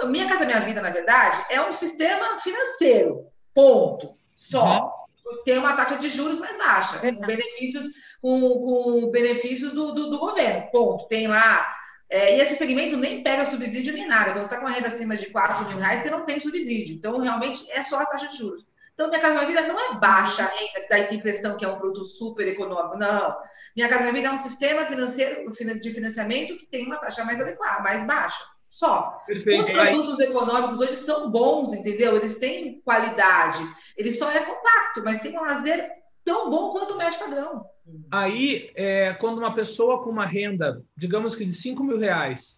[0.08, 4.84] Minha Casa Minha Vida, na verdade, é um sistema financeiro, ponto, só.
[4.84, 5.00] Uhum
[5.44, 7.84] tem uma taxa de juros mais baixa, com benefícios,
[8.20, 10.70] com, com benefícios do, do, do, governo.
[10.70, 11.06] Ponto.
[11.08, 11.66] Tem lá.
[12.08, 14.32] É, e esse segmento nem pega subsídio nem nada.
[14.32, 16.96] Quando você está com uma renda acima de 4 mil reais, você não tem subsídio.
[16.96, 18.66] Então, realmente, é só a taxa de juros.
[19.00, 21.64] Então, Minha Casa Minha Vida não é baixa a renda, que dá a impressão que
[21.64, 22.98] é um produto super econômico.
[22.98, 23.34] Não.
[23.74, 27.40] Minha Casa Minha Vida é um sistema financeiro de financiamento que tem uma taxa mais
[27.40, 28.44] adequada, mais baixa.
[28.70, 29.18] Só.
[29.26, 29.64] Perfeito.
[29.64, 32.14] Os produtos econômicos hoje são bons, entendeu?
[32.14, 33.58] Eles têm qualidade.
[33.96, 35.90] Ele só é compacto, mas tem um lazer
[36.24, 37.66] tão bom quanto o médio padrão.
[38.08, 42.56] Aí, é, quando uma pessoa com uma renda, digamos que de 5 mil reais,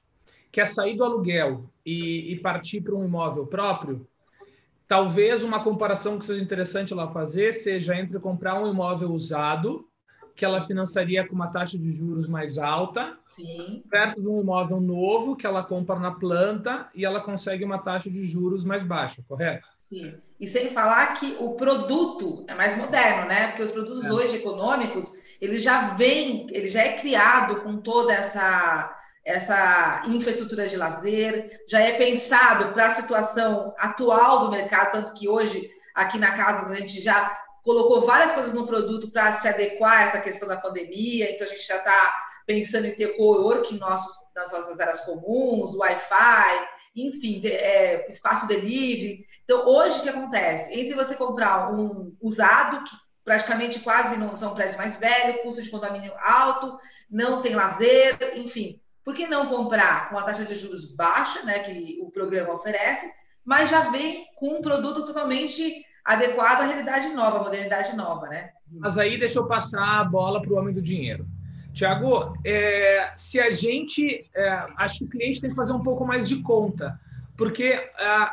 [0.53, 4.07] quer sair do aluguel e, e partir para um imóvel próprio,
[4.87, 9.89] talvez uma comparação que seja interessante lá fazer seja entre comprar um imóvel usado
[10.35, 13.83] que ela financiaria com uma taxa de juros mais alta, Sim.
[13.91, 18.27] versus um imóvel novo que ela compra na planta e ela consegue uma taxa de
[18.27, 19.69] juros mais baixa, correto?
[19.79, 20.15] Sim.
[20.41, 23.49] E sem falar que o produto é mais moderno, né?
[23.49, 24.13] Porque os produtos é.
[24.13, 30.77] hoje econômicos, ele já vem, ele já é criado com toda essa essa infraestrutura de
[30.77, 36.33] lazer, já é pensado para a situação atual do mercado, tanto que hoje aqui na
[36.33, 40.49] casa a gente já colocou várias coisas no produto para se adequar a essa questão
[40.49, 45.75] da pandemia, então a gente já está pensando em ter co-work nas nossas áreas comuns,
[45.77, 49.25] Wi-Fi, enfim, de, é, espaço delivery.
[49.45, 50.79] Então, hoje o que acontece?
[50.79, 55.71] Entre você comprar um usado, que praticamente quase não são prédios mais velhos, custo de
[55.71, 58.81] condomínio alto, não tem lazer, enfim.
[59.05, 63.11] Por que não comprar com a taxa de juros baixa, né, que o programa oferece,
[63.45, 68.51] mas já vem com um produto totalmente adequado à realidade nova, à modernidade nova, né?
[68.71, 71.27] Mas aí deixa eu passar a bola para o homem do dinheiro.
[71.73, 74.29] Tiago, é, se a gente.
[74.35, 76.99] É, acho que o cliente tem que fazer um pouco mais de conta,
[77.37, 78.31] porque é,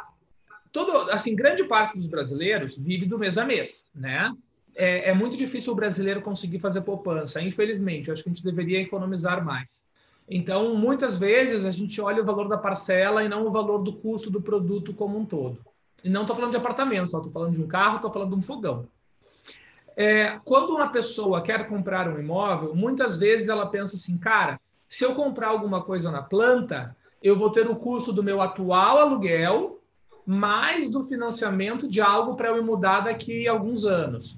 [0.71, 4.29] todo, assim, grande parte dos brasileiros vive do mês a mês, né?
[4.75, 8.11] É, é muito difícil o brasileiro conseguir fazer poupança, infelizmente.
[8.11, 9.81] Acho que a gente deveria economizar mais.
[10.29, 13.93] Então, muitas vezes, a gente olha o valor da parcela e não o valor do
[13.93, 15.59] custo do produto como um todo.
[16.03, 18.35] E não estou falando de apartamento, só estou falando de um carro, estou falando de
[18.35, 18.87] um fogão.
[19.95, 24.57] É, quando uma pessoa quer comprar um imóvel, muitas vezes ela pensa assim, cara,
[24.89, 28.97] se eu comprar alguma coisa na planta, eu vou ter o custo do meu atual
[28.97, 29.81] aluguel
[30.25, 34.37] mais do financiamento de algo para eu me mudar daqui a alguns anos.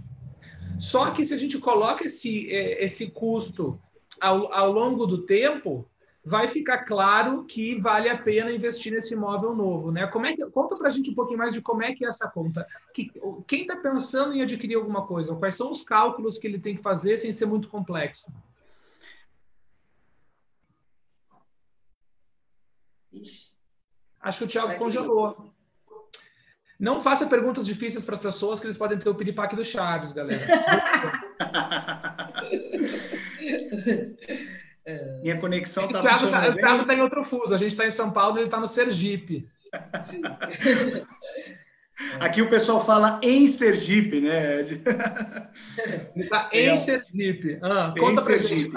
[0.81, 3.79] Só que se a gente coloca esse, é, esse custo
[4.19, 5.85] ao, ao longo do tempo,
[6.23, 10.05] vai ficar claro que vale a pena investir nesse imóvel novo, né?
[10.07, 12.07] Como é que conta para a gente um pouquinho mais de como é que é
[12.07, 12.65] essa conta?
[12.93, 13.11] Que,
[13.47, 16.83] quem está pensando em adquirir alguma coisa, quais são os cálculos que ele tem que
[16.83, 18.31] fazer sem ser muito complexo?
[24.21, 25.51] Acho que o Thiago congelou.
[26.79, 30.11] Não faça perguntas difíceis para as pessoas, que eles podem ter o piripaque do Chaves,
[30.11, 30.39] galera.
[35.21, 37.53] Minha conexão está é funcionando tá, O Thiago está em outro fuso.
[37.53, 39.47] A gente está em São Paulo, ele está no Sergipe.
[42.19, 44.61] Aqui o pessoal fala em Sergipe, né?
[46.15, 47.59] Está em Sergipe.
[47.61, 48.75] Ah, conta para Sergipe.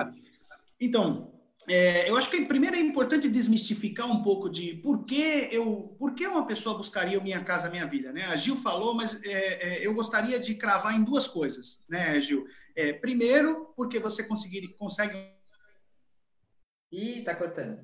[0.79, 1.33] Então,
[1.69, 6.15] é, eu acho que primeiro é importante desmistificar um pouco de por que eu, por
[6.15, 8.27] que uma pessoa buscaria o Minha Casa Minha Vida, né?
[8.27, 12.47] A Gil falou, mas é, é, eu gostaria de cravar em duas coisas, né, Gil?
[12.77, 15.34] É, primeiro, porque você conseguir, consegue
[16.95, 17.81] Ih, tá cortando.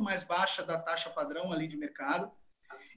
[0.00, 2.30] mais baixa da taxa padrão ali de mercado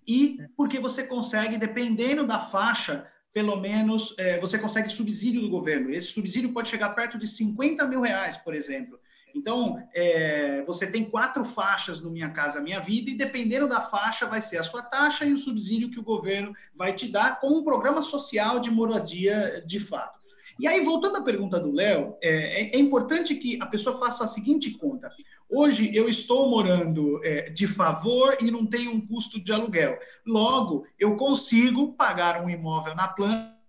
[0.08, 5.90] e porque você consegue, dependendo da faixa, pelo menos é, você consegue subsídio do governo.
[5.90, 9.00] Esse subsídio pode chegar perto de 50 mil reais, por exemplo.
[9.34, 14.28] Então, é, você tem quatro faixas no Minha Casa Minha Vida, e dependendo da faixa,
[14.28, 17.48] vai ser a sua taxa e o subsídio que o governo vai te dar com
[17.48, 20.21] um programa social de moradia de fato.
[20.60, 24.24] E aí, voltando à pergunta do Léo, é, é, é, importante que a pessoa faça
[24.24, 25.10] a seguinte conta.
[25.50, 29.98] Hoje eu estou morando é, de favor e não tenho um custo de aluguel.
[30.26, 33.62] Logo, eu consigo pagar um imóvel na planta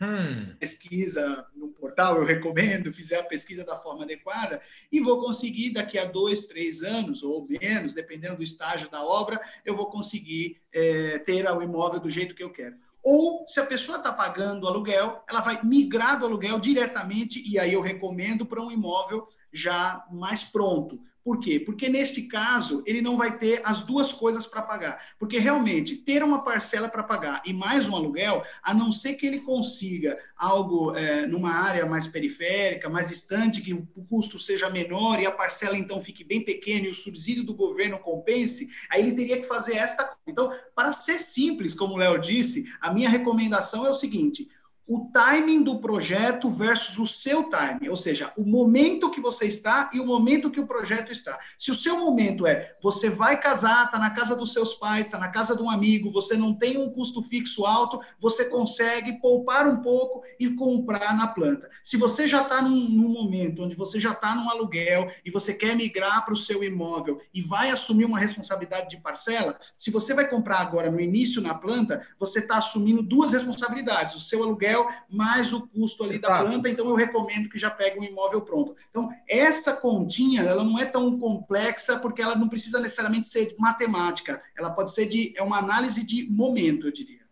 [0.00, 0.54] Hum.
[0.58, 4.60] Pesquisa no portal, eu recomendo, fizer a pesquisa da forma adequada,
[4.92, 9.40] e vou conseguir, daqui a dois, três anos, ou menos, dependendo do estágio da obra,
[9.64, 12.76] eu vou conseguir é, ter o imóvel do jeito que eu quero.
[13.08, 17.72] Ou, se a pessoa está pagando aluguel, ela vai migrar do aluguel diretamente, e aí
[17.72, 20.98] eu recomendo para um imóvel já mais pronto.
[21.26, 21.58] Por quê?
[21.58, 25.04] Porque neste caso ele não vai ter as duas coisas para pagar.
[25.18, 29.26] Porque realmente ter uma parcela para pagar e mais um aluguel, a não ser que
[29.26, 35.18] ele consiga algo é, numa área mais periférica, mais distante, que o custo seja menor
[35.18, 39.16] e a parcela então fique bem pequena e o subsídio do governo compense, aí ele
[39.16, 40.16] teria que fazer esta.
[40.28, 44.48] Então, para ser simples, como o Léo disse, a minha recomendação é o seguinte:
[44.86, 49.90] o timing do projeto versus o seu timing, ou seja, o momento que você está
[49.92, 51.38] e o momento que o projeto está.
[51.58, 55.18] Se o seu momento é você vai casar, está na casa dos seus pais, está
[55.18, 59.66] na casa de um amigo, você não tem um custo fixo alto, você consegue poupar
[59.66, 61.68] um pouco e comprar na planta.
[61.82, 65.54] Se você já está num, num, momento onde você já está num aluguel e você
[65.54, 70.14] quer migrar para o seu imóvel e vai assumir uma responsabilidade de parcela, se você
[70.14, 74.75] vai comprar agora no início na planta, você está assumindo duas responsabilidades: o seu aluguel
[74.76, 78.42] aluguel, mais o custo ali da planta, então eu recomendo que já pegue um imóvel
[78.42, 78.76] pronto.
[78.90, 84.42] Então, essa continha, ela não é tão complexa, porque ela não precisa necessariamente ser matemática,
[84.56, 87.26] ela pode ser de, é uma análise de momento, eu diria.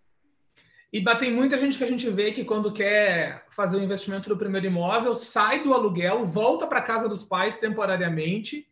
[0.92, 4.37] E tem muita gente que a gente vê que quando quer fazer o investimento do
[4.37, 8.68] primeiro imóvel, sai do aluguel, volta para casa dos pais temporariamente,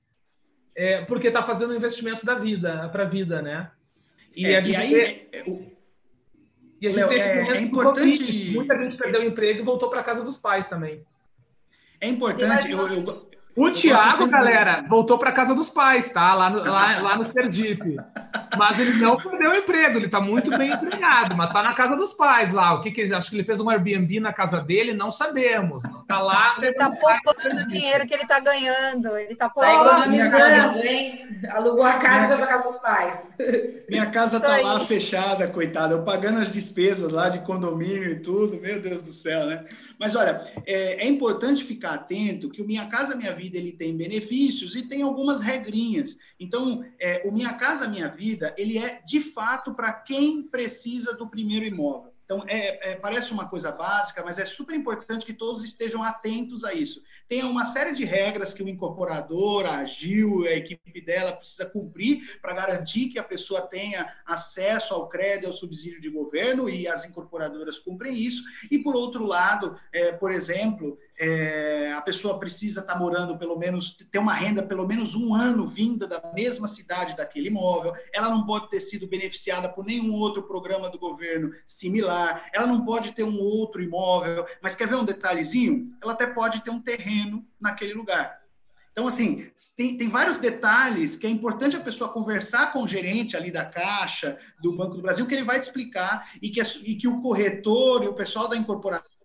[0.75, 3.73] é, porque está fazendo o investimento da vida, para a vida, né?
[4.35, 5.29] E é, a gente aí, vê...
[5.33, 5.72] É,
[6.83, 8.51] e a gente Leo, tem esse é, é importante.
[8.51, 11.07] Muita gente perdeu o emprego e voltou para casa dos pais também.
[12.01, 12.73] É importante.
[12.73, 16.35] Eu, eu, o Tiago, galera, voltou para casa dos pais, tá?
[16.35, 17.97] Lá no, lá, lá no Sergipe.
[18.57, 21.97] Mas ele não perdeu o emprego, ele está muito bem empregado, mas está na casa
[21.97, 22.75] dos pais lá.
[22.75, 24.95] O que, que ele acho que ele fez um Airbnb na casa dele?
[24.95, 25.85] Não sabemos.
[25.85, 26.57] Está lá.
[26.59, 29.17] Ele está poupando o dinheiro que ele está ganhando.
[29.17, 30.09] Ele está poupando.
[30.09, 31.41] Minha casa, hein?
[31.51, 33.23] Alugou a casa para casa dos pais.
[33.89, 35.95] Minha casa está lá fechada, coitada.
[35.95, 38.61] Eu pagando as despesas lá de condomínio e tudo.
[38.61, 39.65] Meu Deus do céu, né?
[40.03, 43.97] Mas olha, é, é importante ficar atento que o Minha Casa Minha Vida ele tem
[43.97, 46.19] benefícios e tem algumas regrinhas.
[46.41, 51.31] Então, é, o Minha Casa Minha Vida ele é de fato para quem precisa do
[51.31, 52.12] primeiro imóvel.
[52.25, 56.65] Então, é, é, parece uma coisa básica, mas é super importante que todos estejam atentos
[56.65, 57.03] a isso.
[57.29, 62.41] Tem uma série de regras que o incorporador, a Gil, a equipe dela precisa cumprir
[62.41, 67.05] para garantir que a pessoa tenha acesso ao crédito, ao subsídio de governo, e as
[67.05, 68.43] incorporadoras cumprem isso.
[68.71, 73.57] E, por outro lado, é, por exemplo, é, a pessoa precisa estar tá morando pelo
[73.57, 78.29] menos, ter uma renda pelo menos um ano vinda da mesma cidade daquele imóvel, ela
[78.29, 83.13] não pode ter sido beneficiada por nenhum outro programa do governo similar, ela não pode
[83.13, 85.97] ter um outro imóvel, mas quer ver um detalhezinho?
[86.03, 88.43] Ela até pode ter um terreno naquele lugar.
[88.91, 93.37] Então, assim, tem, tem vários detalhes que é importante a pessoa conversar com o gerente
[93.37, 96.97] ali da Caixa, do Banco do Brasil, que ele vai te explicar e que, e
[96.97, 99.22] que o corretor e o pessoal da incorporação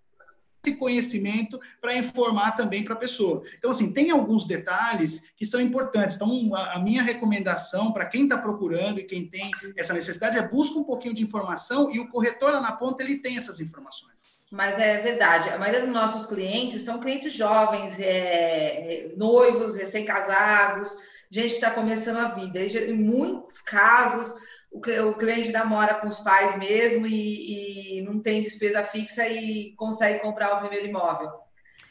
[0.68, 3.44] esse conhecimento para informar também para a pessoa.
[3.58, 6.18] Então, assim, tem alguns detalhes que são importantes.
[6.18, 10.78] Então, a, minha recomendação para quem está procurando e quem tem essa necessidade é busca
[10.78, 14.18] um pouquinho de informação e o corretor lá na ponta, ele tem essas informações.
[14.52, 20.96] Mas é verdade, a maioria dos nossos clientes são clientes jovens, é, noivos, recém-casados,
[21.30, 22.60] gente que está começando a vida.
[22.60, 24.36] E, em muitos casos,
[24.78, 30.20] o, cliente namora com os pais mesmo e, e, não tem despesa fixa e consegue
[30.20, 31.32] comprar o primeiro imóvel.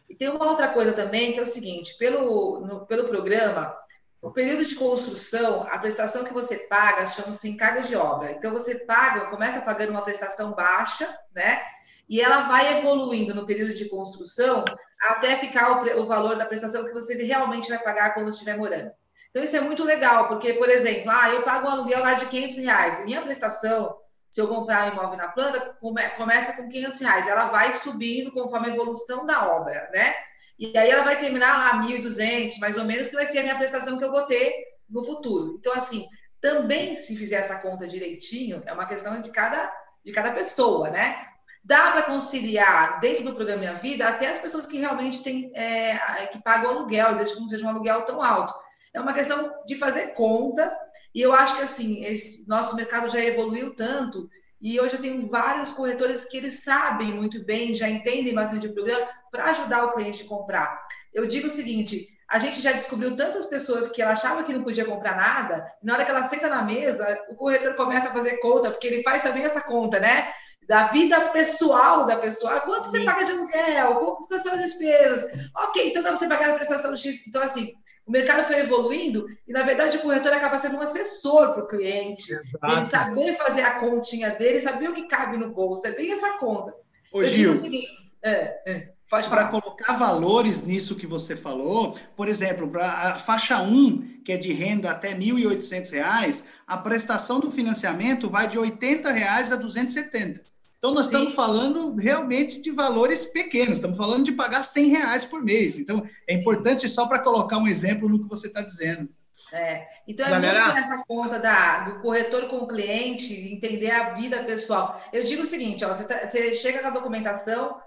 [0.09, 3.77] E tem uma outra coisa também, que é o seguinte, pelo, no, pelo programa,
[4.23, 8.33] o período de construção, a prestação que você paga chama-se encargo de obra.
[8.33, 11.61] Então, você paga, começa pagando uma prestação baixa, né?
[12.09, 14.65] E ela vai evoluindo no período de construção
[15.01, 18.91] até ficar o, o valor da prestação que você realmente vai pagar quando estiver morando.
[19.37, 22.25] Então, isso é muito legal, porque, por exemplo, ah, eu pago um aluguel lá de
[22.25, 23.95] 500 reais, minha prestação,
[24.31, 28.33] se eu comprar um imóvel na planta, come, começa com 500 reais, ela vai subindo
[28.33, 30.15] conforme a evolução da obra, né?
[30.59, 33.59] E aí ela vai terminar lá 1.200, mais ou menos, que vai ser a minha
[33.59, 34.55] prestação que eu vou ter
[34.89, 35.59] no futuro.
[35.61, 36.07] Então, assim,
[36.41, 39.71] também se fizer essa conta direitinho, é uma questão de cada,
[40.03, 41.27] de cada pessoa, né?
[41.63, 46.27] Dá para conciliar dentro do programa Minha Vida até as pessoas que realmente têm, é,
[46.33, 48.65] que pagam aluguel, desde que não seja um aluguel tão alto
[48.97, 50.77] é uma questão de fazer conta.
[51.15, 54.29] E eu acho que assim, esse nosso mercado já evoluiu tanto
[54.61, 58.75] e hoje eu tenho vários corretores que eles sabem muito bem, já entendem bastante o
[58.75, 60.81] programa para ajudar o cliente a comprar.
[61.13, 64.65] Eu digo o seguinte: a gente já descobriu tantas pessoas que ela achava que não
[64.65, 68.39] podia comprar nada, na hora que ela senta na mesa, o corretor começa a fazer
[68.39, 70.33] conta, porque ele faz também essa conta, né?
[70.67, 72.61] Da vida pessoal da pessoa.
[72.61, 73.95] Quanto você paga de aluguel?
[73.95, 75.51] Quantas são as despesas?
[75.55, 77.27] Ok, então dá para você pagar a prestação X.
[77.29, 77.73] Então, assim,
[78.07, 81.67] o mercado foi evoluindo e, na verdade, o corretor acaba sendo um assessor para o
[81.67, 82.33] cliente.
[82.33, 82.73] Exato.
[82.73, 85.87] Ele saber fazer a continha dele, saber o que cabe no bolso.
[85.87, 86.73] É bem essa conta.
[87.13, 87.89] Ô, Eu Gil, seguinte,
[88.23, 94.23] é, é, para colocar valores nisso que você falou, por exemplo, para a faixa 1,
[94.25, 99.51] que é de renda até R$ 1.800, a prestação do financiamento vai de 80 reais
[99.51, 100.56] a R$ 270.
[100.87, 101.13] Então, nós Sim.
[101.15, 105.81] estamos falando realmente de valores pequenos, estamos falando de pagar 100 reais por mês.
[105.81, 109.09] Então, é importante só para colocar um exemplo no que você está dizendo.
[109.53, 109.89] É.
[110.07, 110.65] Então, é Galera...
[110.65, 115.03] muito essa conta da, do corretor com o cliente, entender a vida pessoal.
[115.13, 117.81] Eu digo o seguinte, ó, você, tá, você chega com a documentação,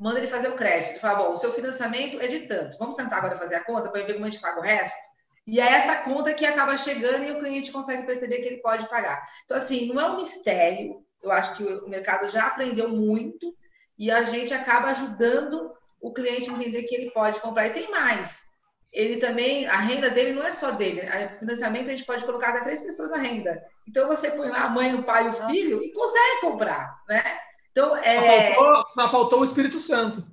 [0.00, 1.00] manda ele fazer o crédito.
[1.00, 2.78] Fala, bom, o seu financiamento é de tanto.
[2.78, 5.12] Vamos sentar agora e fazer a conta para ver como a gente paga o resto?
[5.46, 8.88] E é essa conta que acaba chegando e o cliente consegue perceber que ele pode
[8.88, 9.22] pagar.
[9.44, 13.54] Então, assim, não é um mistério, eu acho que o mercado já aprendeu muito
[13.98, 17.66] e a gente acaba ajudando o cliente a entender que ele pode comprar.
[17.66, 18.50] E tem mais.
[18.92, 21.00] Ele também, a renda dele não é só dele.
[21.36, 23.62] O financiamento a gente pode colocar até três pessoas na renda.
[23.88, 27.22] Então você põe lá a mãe, o pai, o filho e consegue comprar, né?
[27.70, 28.54] Então é.
[28.54, 30.24] Só faltou, só faltou o Espírito Santo.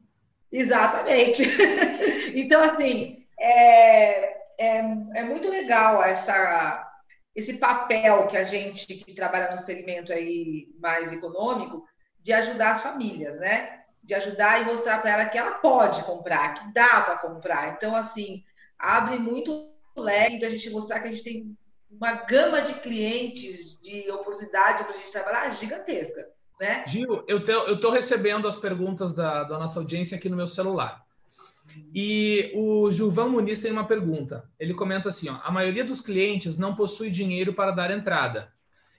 [0.51, 1.43] Exatamente.
[2.35, 4.79] então, assim, é, é,
[5.15, 6.88] é muito legal essa
[7.35, 11.85] esse papel que a gente que trabalha no segmento aí mais econômico
[12.21, 13.83] de ajudar as famílias, né?
[14.03, 17.73] De ajudar e mostrar para ela que ela pode comprar, que dá para comprar.
[17.73, 18.43] Então, assim,
[18.77, 21.57] abre muito leque da gente mostrar que a gente tem
[21.89, 26.27] uma gama de clientes, de oportunidade para a gente trabalhar gigantesca,
[26.59, 26.83] né?
[26.87, 27.39] Gil, eu
[27.73, 31.03] estou recebendo as perguntas da, da nossa audiência aqui no meu celular.
[31.93, 34.49] E o Gilvão Muniz tem uma pergunta.
[34.59, 38.51] Ele comenta assim: ó, a maioria dos clientes não possui dinheiro para dar entrada.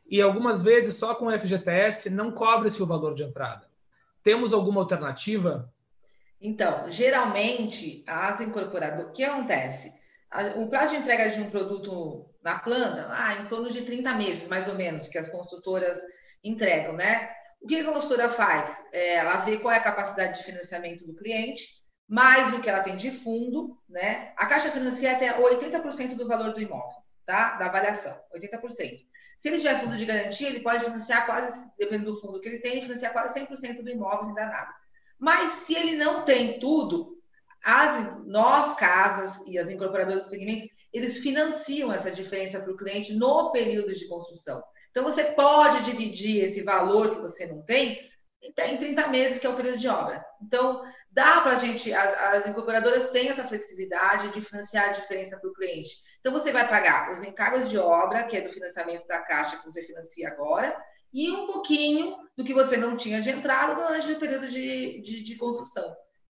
[0.08, 3.68] E algumas vezes, só com o FGTS, não cobre-se o valor de entrada.
[4.24, 5.72] Temos alguma alternativa?
[6.40, 9.10] Então, geralmente, as incorporadoras.
[9.10, 9.94] O que acontece?
[10.56, 14.48] O prazo de entrega de um produto na planta, ah, em torno de 30 meses,
[14.48, 15.98] mais ou menos, que as construtoras
[16.42, 17.30] entregam, né?
[17.60, 18.82] O que a consultora faz?
[18.92, 21.79] É, ela vê qual é a capacidade de financiamento do cliente
[22.10, 24.32] mais o que ela tem de fundo, né?
[24.36, 27.56] A Caixa financia até 80% do valor do imóvel, tá?
[27.56, 28.98] Da avaliação, 80%.
[29.38, 32.58] Se ele tiver fundo de garantia, ele pode financiar quase, dependendo do fundo que ele
[32.58, 34.74] tem, financiar quase 100% do imóvel sem dar nada.
[35.20, 37.16] Mas se ele não tem tudo,
[37.62, 43.14] as nós casas e as incorporadoras do segmento, eles financiam essa diferença para o cliente
[43.14, 44.60] no período de construção.
[44.90, 48.10] Então você pode dividir esse valor que você não tem
[48.42, 50.24] em 30 meses, que é o período de obra.
[50.40, 55.50] Então, dá para a gente, as, incorporadoras têm essa flexibilidade de financiar a diferença para
[55.50, 55.96] o cliente.
[56.20, 59.64] Então, você vai pagar os encargos de obra, que é do financiamento da Caixa, que
[59.64, 60.76] você financia agora,
[61.12, 65.22] e um pouquinho do que você não tinha de entrada durante o período de, de,
[65.22, 65.94] de construção.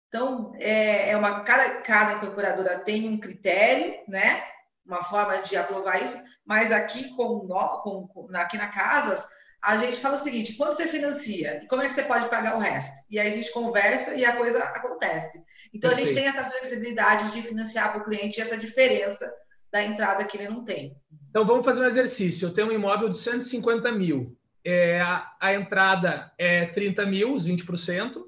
[0.08, 4.42] Então, é, é uma cada, cada incorporadora tem um critério, né?
[4.84, 9.26] Uma forma de aprovar isso, mas aqui com, com aqui na Casas
[9.62, 11.60] a gente fala o seguinte: quanto você financia?
[11.62, 13.06] E como é que você pode pagar o resto?
[13.08, 15.40] E aí a gente conversa e a coisa acontece.
[15.72, 15.94] Então Perfeito.
[15.94, 19.32] a gente tem essa flexibilidade de financiar para o cliente essa diferença
[19.70, 20.96] da entrada que ele não tem.
[21.30, 22.48] Então vamos fazer um exercício.
[22.48, 24.36] Eu tenho um imóvel de 150 mil.
[24.64, 28.22] É, a, a entrada é 30 mil, os 20%.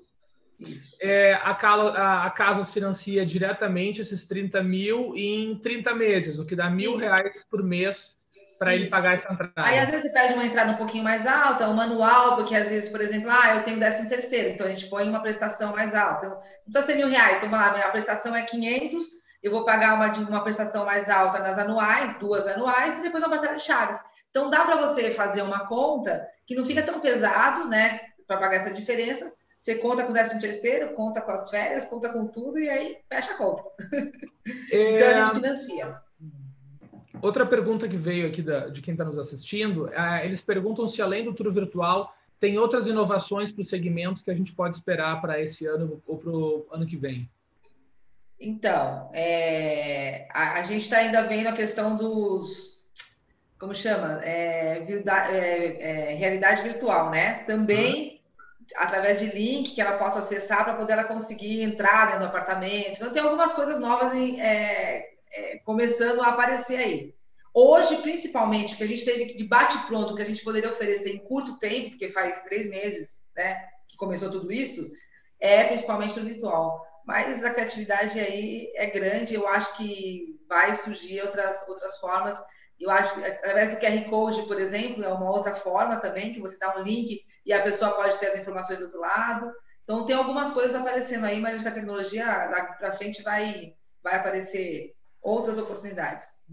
[0.58, 0.96] Isso.
[1.00, 6.54] É, a, a, a Casas financia diretamente esses 30 mil em 30 meses, o que
[6.54, 7.00] dá mil Isso.
[7.00, 8.23] reais por mês
[8.64, 9.52] para ele pagar essa entrada.
[9.56, 12.68] Aí, às vezes, você pede uma entrada um pouquinho mais alta, um manual, porque às
[12.68, 15.94] vezes, por exemplo, ah, eu tenho décimo terceiro, então a gente põe uma prestação mais
[15.94, 16.26] alta.
[16.26, 19.04] Então, não precisa ser mil reais, então, lá, a prestação é 500,
[19.42, 23.30] eu vou pagar uma, uma prestação mais alta nas anuais, duas anuais, e depois uma
[23.30, 23.98] parcela de chaves.
[24.30, 28.56] Então, dá para você fazer uma conta que não fica tão pesado, né, para pagar
[28.56, 29.32] essa diferença.
[29.60, 32.98] Você conta com o décimo terceiro, conta com as férias, conta com tudo, e aí
[33.10, 33.64] fecha a conta.
[34.72, 34.96] É...
[34.96, 36.03] então, a gente financia.
[37.22, 41.00] Outra pergunta que veio aqui da, de quem está nos assistindo, é, eles perguntam se
[41.00, 45.20] além do tour virtual tem outras inovações para o segmento que a gente pode esperar
[45.20, 47.28] para esse ano ou para o ano que vem.
[48.38, 52.84] Então, é, a, a, gente está ainda vendo a questão dos,
[53.58, 57.44] como chama, é, é, é realidade virtual, né?
[57.44, 58.66] Também uhum.
[58.76, 62.96] através de link que ela possa acessar para poder ela conseguir entrar dentro do apartamento.
[62.96, 64.38] Então tem algumas coisas novas em,
[65.34, 67.14] é, começando a aparecer aí.
[67.52, 71.18] Hoje, principalmente, o que a gente teve de bate-pronto, que a gente poderia oferecer em
[71.18, 74.90] curto tempo, porque faz três meses né, que começou tudo isso,
[75.38, 76.84] é principalmente no virtual.
[77.06, 82.36] Mas a criatividade aí é grande, eu acho que vai surgir outras, outras formas.
[82.80, 86.40] Eu acho que através do QR Code, por exemplo, é uma outra forma também, que
[86.40, 89.52] você dá um link e a pessoa pode ter as informações do outro lado.
[89.84, 92.24] Então, tem algumas coisas aparecendo aí, mas a tecnologia
[92.78, 94.94] para frente vai, vai aparecer
[95.24, 96.44] outras oportunidades.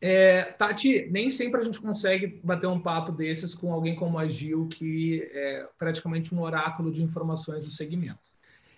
[0.00, 4.26] É, Tati, nem sempre a gente consegue bater um papo desses com alguém como a
[4.26, 8.20] Gil, que é praticamente um oráculo de informações do segmento.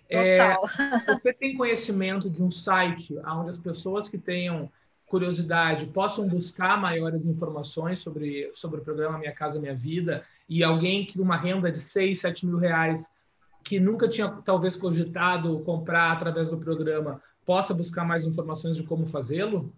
[0.07, 0.55] É,
[1.07, 4.69] você tem conhecimento de um site onde as pessoas que tenham
[5.07, 11.05] curiosidade possam buscar maiores informações sobre, sobre o programa Minha Casa Minha Vida e alguém
[11.05, 13.09] que uma renda de 6, 7 mil reais
[13.63, 19.05] que nunca tinha talvez cogitado comprar através do programa possa buscar mais informações de como
[19.05, 19.71] fazê-lo?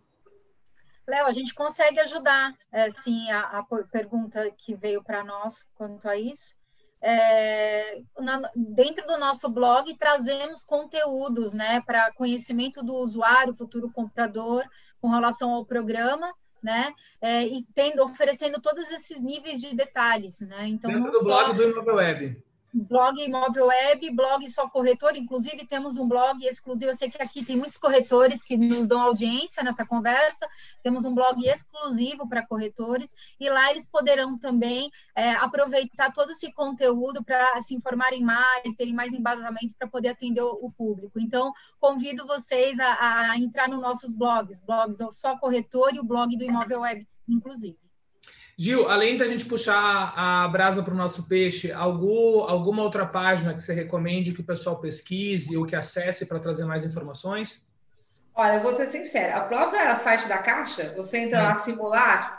[1.08, 6.08] Léo, a gente consegue ajudar, é, sim, a, a pergunta que veio para nós quanto
[6.08, 6.56] a isso.
[7.02, 14.64] É, na, dentro do nosso blog trazemos conteúdos né, para conhecimento do usuário, futuro comprador,
[15.00, 16.92] com relação ao programa, né?
[17.22, 20.42] É, e tendo, oferecendo todos esses níveis de detalhes.
[20.42, 20.68] Né?
[20.68, 21.46] Então, dentro do só...
[21.46, 22.47] blog do Imóvel Web
[22.84, 27.44] blog imóvel web, blog só corretor, inclusive temos um blog exclusivo, eu sei que aqui
[27.44, 30.48] tem muitos corretores que nos dão audiência nessa conversa,
[30.84, 36.52] temos um blog exclusivo para corretores, e lá eles poderão também é, aproveitar todo esse
[36.52, 41.20] conteúdo para se informarem mais, terem mais embasamento para poder atender o, o, público.
[41.20, 46.36] Então, convido vocês a, a entrar nos nossos blogs, blogs só corretor e o blog
[46.38, 47.87] do imóvel web, inclusive.
[48.60, 53.54] Gil, além da gente puxar a brasa para o nosso peixe, algum, alguma outra página
[53.54, 57.62] que você recomende que o pessoal pesquise ou que acesse para trazer mais informações?
[58.34, 62.37] Olha, eu vou ser sincera, a própria site da Caixa, você entra lá simular,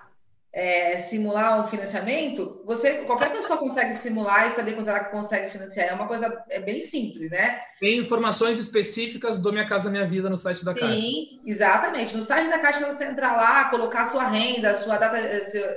[0.58, 5.86] é, simular um financiamento, você qualquer pessoa consegue simular e saber quanto ela consegue financiar.
[5.86, 7.60] É uma coisa é bem simples, né?
[7.78, 10.96] Tem informações específicas do Minha Casa Minha Vida no site da Sim, Caixa.
[10.96, 12.16] Sim, exatamente.
[12.16, 15.16] No site da Caixa você entrar lá, colocar sua renda, sua data,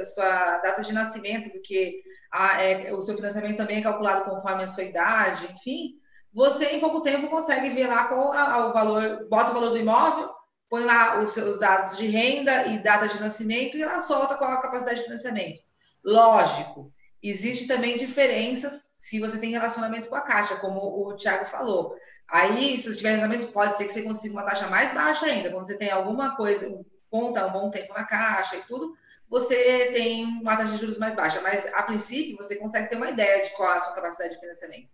[0.07, 2.01] sua data de nascimento, porque
[2.33, 5.91] a, é, o seu financiamento também é calculado conforme a sua idade, enfim.
[6.33, 9.77] Você em pouco tempo consegue ver lá qual a, o valor, bota o valor do
[9.77, 10.40] imóvel
[10.71, 14.49] põe lá os seus dados de renda e data de nascimento e ela solta qual
[14.49, 15.59] a capacidade de financiamento.
[16.01, 21.93] Lógico, existe também diferenças se você tem relacionamento com a Caixa, como o Thiago falou.
[22.25, 25.51] Aí, se você tiver relacionamento, pode ser que você consiga uma taxa mais baixa ainda.
[25.51, 26.65] Quando você tem alguma coisa,
[27.09, 28.95] conta um bom tempo na Caixa e tudo,
[29.27, 31.41] você tem uma taxa de juros mais baixa.
[31.41, 34.39] Mas, a princípio, você consegue ter uma ideia de qual é a sua capacidade de
[34.39, 34.87] financiamento.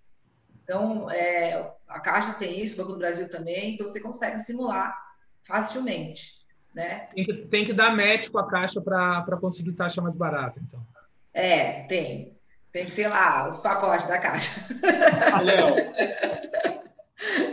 [0.64, 5.07] Então, é, a Caixa tem isso, o Banco do Brasil também, então você consegue simular
[5.48, 6.38] facilmente.
[6.76, 7.08] Né?
[7.14, 10.86] Tem, que, tem que dar match com a caixa para conseguir taxa mais barata, então.
[11.34, 12.38] É, tem.
[12.72, 14.62] Tem que ter lá os pacotes da caixa.
[15.32, 15.76] Valeu.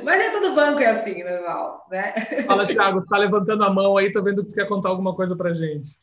[0.05, 2.12] Mas é todo banco é assim, normal, né?
[2.47, 5.34] Fala, Thiago, está levantando a mão aí, tô vendo que tu quer contar alguma coisa
[5.34, 5.99] para gente.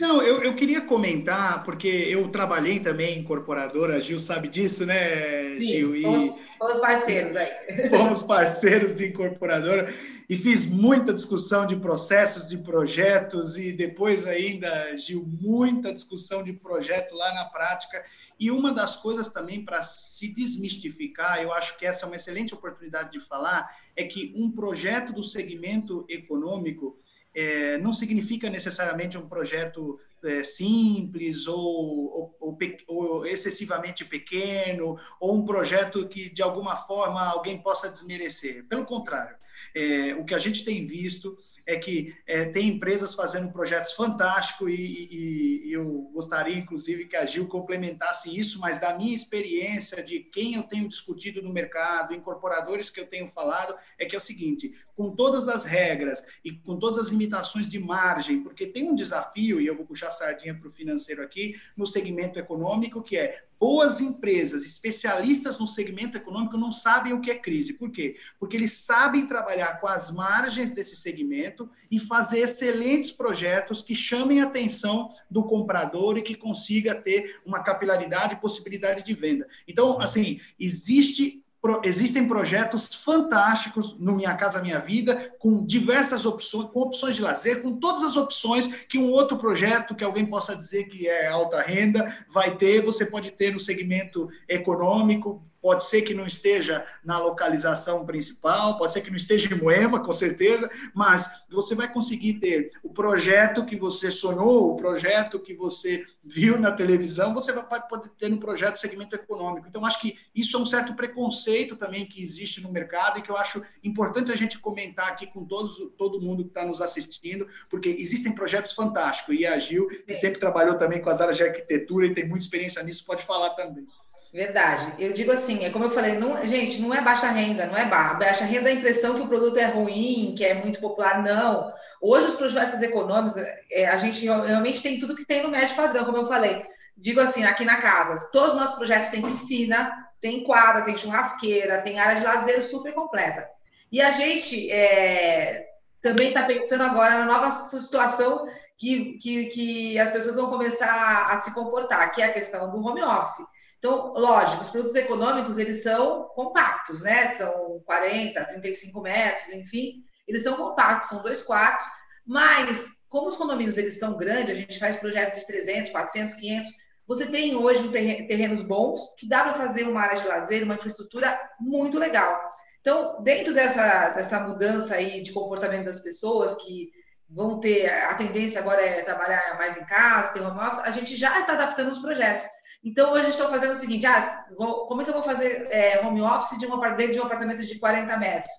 [0.00, 4.84] Não, eu, eu queria comentar, porque eu trabalhei também em incorporadora, a Gil sabe disso,
[4.84, 5.96] né, Sim, Gil?
[5.96, 6.32] E,
[6.64, 7.52] Fomos parceiros aí.
[7.90, 9.92] Fomos parceiros de incorporadora
[10.28, 16.54] e fiz muita discussão de processos, de projetos e depois ainda, Gil, muita discussão de
[16.54, 18.02] projeto lá na prática.
[18.40, 22.54] E uma das coisas também para se desmistificar, eu acho que essa é uma excelente
[22.54, 26.98] oportunidade de falar, é que um projeto do segmento econômico
[27.34, 32.58] é, não significa necessariamente um projeto é, simples ou, ou,
[32.88, 38.66] ou, excessivamente pequeno, ou um projeto que, de alguma forma, alguém possa desmerecer.
[38.68, 39.36] Pelo contrário,
[39.74, 41.36] é, o que a gente tem visto
[41.66, 47.16] é que é, tem empresas fazendo projetos fantásticos e, e, e, eu gostaria, inclusive, que
[47.16, 52.14] a Gil complementasse isso, mas da minha experiência, de quem eu tenho discutido no mercado,
[52.14, 56.52] incorporadores que eu tenho falado, é que é o seguinte, com todas as regras e
[56.52, 60.12] com todas as limitações de margem, porque tem um desafio, e eu vou puxar a
[60.12, 66.16] sardinha para o financeiro aqui, no segmento econômico, que é boas empresas, especialistas no segmento
[66.16, 67.74] econômico, não sabem o que é crise.
[67.74, 68.16] Por quê?
[68.38, 74.40] Porque eles sabem trabalhar com as margens desse segmento e fazer excelentes projetos que chamem
[74.40, 79.46] a atenção do comprador e que consiga ter uma capilaridade e possibilidade de venda.
[79.68, 81.43] Então, assim, existe
[81.82, 87.62] existem projetos fantásticos no Minha Casa Minha Vida, com diversas opções, com opções de lazer,
[87.62, 91.60] com todas as opções que um outro projeto que alguém possa dizer que é alta
[91.60, 97.18] renda vai ter, você pode ter no segmento econômico, pode ser que não esteja na
[97.18, 102.34] localização principal, pode ser que não esteja em Moema, com certeza, mas você vai conseguir
[102.34, 107.80] ter o projeto que você sonhou, o projeto que você viu na televisão, você vai
[107.88, 109.66] poder ter no projeto segmento econômico.
[109.66, 113.30] Então, acho que isso é um certo preconceito também que existe no mercado e que
[113.30, 117.48] eu acho importante a gente comentar aqui com todos, todo mundo que está nos assistindo,
[117.70, 121.44] porque existem projetos fantásticos, e a Gil, que sempre trabalhou também com as áreas de
[121.44, 123.86] arquitetura e tem muita experiência nisso, pode falar também.
[124.34, 124.92] Verdade.
[124.98, 127.84] Eu digo assim, é como eu falei, não, gente, não é baixa renda, não é
[127.84, 128.14] barra.
[128.14, 131.72] Baixa renda é a impressão que o produto é ruim, que é muito popular, não.
[132.02, 133.36] Hoje os projetos econômicos,
[133.70, 136.66] é, a gente realmente tem tudo que tem no médio padrão, como eu falei.
[136.96, 141.82] Digo assim, aqui na casa, todos os nossos projetos têm piscina, tem quadra, tem churrasqueira,
[141.82, 143.48] tem área de lazer super completa.
[143.92, 145.64] E a gente é,
[146.02, 151.40] também está pensando agora na nova situação que, que, que as pessoas vão começar a
[151.40, 153.46] se comportar, que é a questão do home office.
[153.84, 157.36] Então, lógico, os produtos econômicos, eles são compactos, né?
[157.36, 161.84] São 40, 35 metros, enfim, eles são compactos, são dois quartos,
[162.26, 166.70] mas como os condomínios eles são grandes, a gente faz projetos de 300, 400, 500,
[167.06, 171.38] você tem hoje terrenos bons que dá para fazer uma área de lazer, uma infraestrutura
[171.60, 172.40] muito legal.
[172.80, 176.88] Então, dentro dessa, dessa mudança aí de comportamento das pessoas que
[177.28, 181.14] vão ter, a tendência agora é trabalhar mais em casa, ter uma office, a gente
[181.16, 182.46] já está adaptando os projetos.
[182.84, 186.04] Então, hoje estou fazendo o seguinte: ah, vou, como é que eu vou fazer é,
[186.04, 188.52] home office de um, dentro de um apartamento de 40 metros?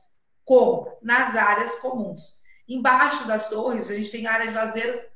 [0.43, 0.91] Como?
[1.01, 2.43] Nas áreas comuns.
[2.67, 5.11] Embaixo das torres, a gente tem áreas de lazer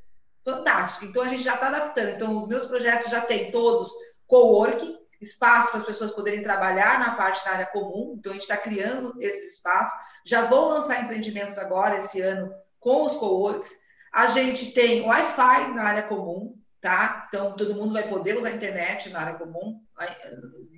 [0.45, 1.05] fantástica.
[1.05, 2.09] Então, a gente já está adaptando.
[2.09, 3.89] Então, os meus projetos já têm todos
[4.27, 8.15] coworking, espaço para as pessoas poderem trabalhar na parte da área comum.
[8.15, 9.95] Então, a gente está criando esse espaço.
[10.23, 13.71] Já vou lançar empreendimentos agora, esse ano, com os coworks.
[14.13, 17.27] A gente tem Wi-Fi na área comum tá?
[17.27, 19.81] Então, todo mundo vai poder usar a internet na área comum,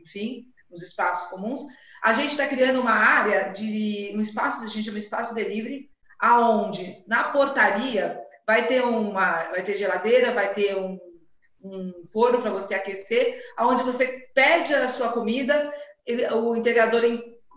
[0.02, 1.62] enfim, nos espaços comuns.
[2.04, 5.90] A gente está criando uma área de um espaço, a gente chama espaço delivery,
[6.20, 11.00] aonde na portaria vai ter uma, vai ter geladeira, vai ter um,
[11.64, 15.74] um forno para você aquecer, aonde você pede a sua comida,
[16.06, 17.04] ele, o integrador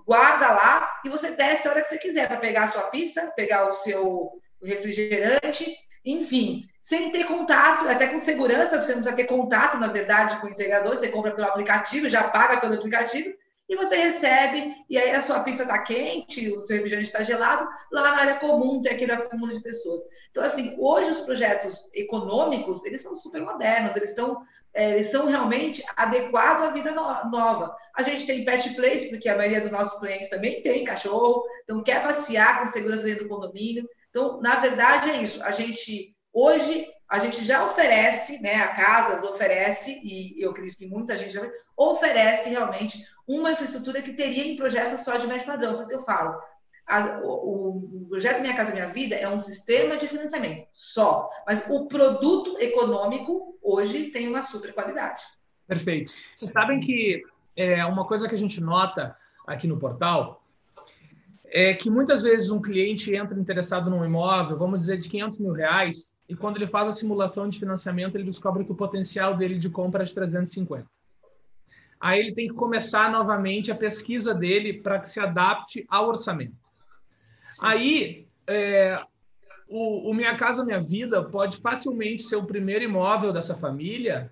[0.06, 3.32] guarda lá e você desce a hora que você quiser para pegar a sua pizza,
[3.34, 5.74] pegar o seu refrigerante
[6.04, 10.46] enfim, sem ter contato, até com segurança, você não precisa ter contato, na verdade, com
[10.46, 13.34] o integrador, você compra pelo aplicativo, já paga pelo aplicativo,
[13.66, 17.66] e você recebe, e aí a sua pizza está quente, o seu refrigerante está gelado,
[17.90, 20.02] lá na área comum tem aquele acúmulo de pessoas.
[20.30, 24.42] Então, assim, hoje os projetos econômicos, eles são super modernos, eles, estão,
[24.74, 27.74] é, eles são realmente adequados à vida no, nova.
[27.96, 31.82] A gente tem pet place, porque a maioria dos nossos clientes também tem cachorro, então
[31.82, 35.42] quer passear com segurança dentro do condomínio, então, na verdade, é isso.
[35.42, 40.86] A gente, hoje, a gente já oferece, né, a Casas oferece, e eu acredito que
[40.86, 41.42] muita gente já
[41.76, 45.76] oferece realmente uma infraestrutura que teria em projetos só de médio padrão.
[45.76, 46.40] Mas eu falo,
[46.86, 51.68] a, o, o, projeto Minha Casa Minha Vida é um sistema de financiamento só, mas
[51.68, 55.22] o produto econômico hoje tem uma super qualidade.
[55.66, 56.14] Perfeito.
[56.36, 57.20] Vocês sabem que
[57.56, 60.43] é uma coisa que a gente nota aqui no portal
[61.56, 65.52] é que muitas vezes um cliente entra interessado num imóvel, vamos dizer, de 500 mil
[65.52, 69.54] reais, e quando ele faz a simulação de financiamento, ele descobre que o potencial dele
[69.54, 70.84] de compra é de 350.
[72.00, 76.56] aí ele tem que começar novamente a pesquisa dele para que se adapte ao orçamento.
[77.48, 77.60] Sim.
[77.62, 79.00] Aí, é,
[79.68, 84.28] o, o Minha Casa Minha Vida pode facilmente ser o primeiro imóvel dessa família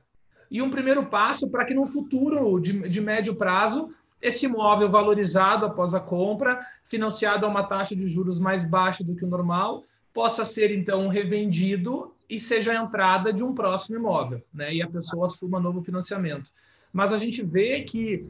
[0.51, 5.67] e um primeiro passo para que no futuro de, de médio prazo esse imóvel valorizado
[5.67, 9.83] após a compra, financiado a uma taxa de juros mais baixa do que o normal,
[10.15, 14.73] possa ser então revendido e seja a entrada de um próximo imóvel, né?
[14.73, 16.51] E a pessoa assuma novo financiamento.
[16.93, 18.25] Mas a gente vê que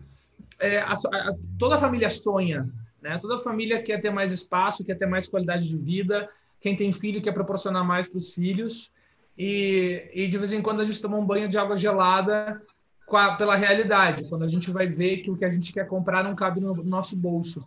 [0.59, 2.67] é, a, a, toda a família sonha,
[3.03, 3.19] né?
[3.19, 6.29] Toda a família quer ter mais espaço, quer ter mais qualidade de vida.
[6.59, 8.91] Quem tem filho quer proporcionar mais para os filhos.
[9.37, 12.63] E, e, de vez em quando a gente toma um banho de água gelada
[13.11, 16.25] a, pela realidade, quando a gente vai ver que o que a gente quer comprar
[16.25, 17.61] não cabe no nosso bolso.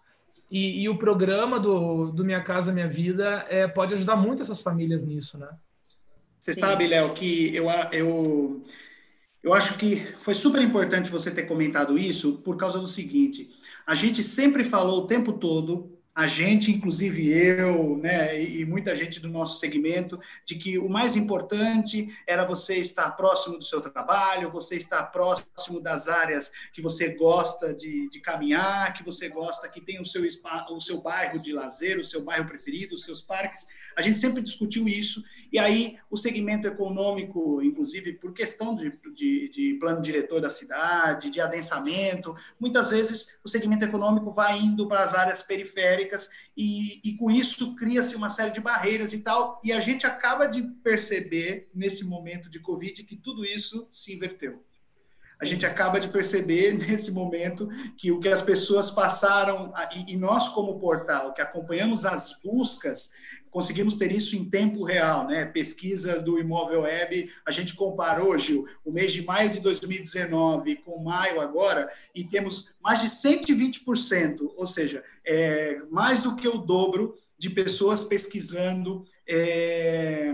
[0.50, 4.62] E, e o programa do, do Minha Casa Minha Vida é, pode ajudar muito essas
[4.62, 5.50] famílias nisso, né?
[6.40, 6.62] Você Sim.
[6.62, 8.64] sabe, Léo, que eu, eu,
[9.42, 13.50] eu acho que foi super importante você ter comentado isso por causa do seguinte:
[13.86, 19.20] a gente sempre falou o tempo todo a gente, inclusive eu, né, e muita gente
[19.20, 24.50] do nosso segmento, de que o mais importante era você estar próximo do seu trabalho,
[24.50, 29.82] você estar próximo das áreas que você gosta de, de caminhar, que você gosta que
[29.82, 30.24] tem o seu,
[30.72, 33.68] o seu bairro de lazer, o seu bairro preferido, os seus parques.
[33.98, 39.50] A gente sempre discutiu isso, e aí o segmento econômico, inclusive por questão de, de,
[39.50, 45.04] de plano diretor da cidade, de adensamento, muitas vezes o segmento econômico vai indo para
[45.04, 46.05] as áreas periféricas
[46.56, 50.46] e, e com isso cria-se uma série de barreiras e tal, e a gente acaba
[50.46, 54.64] de perceber nesse momento de Covid que tudo isso se inverteu.
[55.40, 59.74] A gente acaba de perceber nesse momento que o que as pessoas passaram,
[60.08, 63.12] e nós, como portal, que acompanhamos as buscas,
[63.56, 65.46] conseguimos ter isso em tempo real, né?
[65.46, 71.02] Pesquisa do Imóvel Web, a gente comparou, Gil, o mês de maio de 2019 com
[71.02, 77.16] maio agora, e temos mais de 120%, ou seja, é, mais do que o dobro
[77.38, 79.06] de pessoas pesquisando.
[79.26, 80.34] É,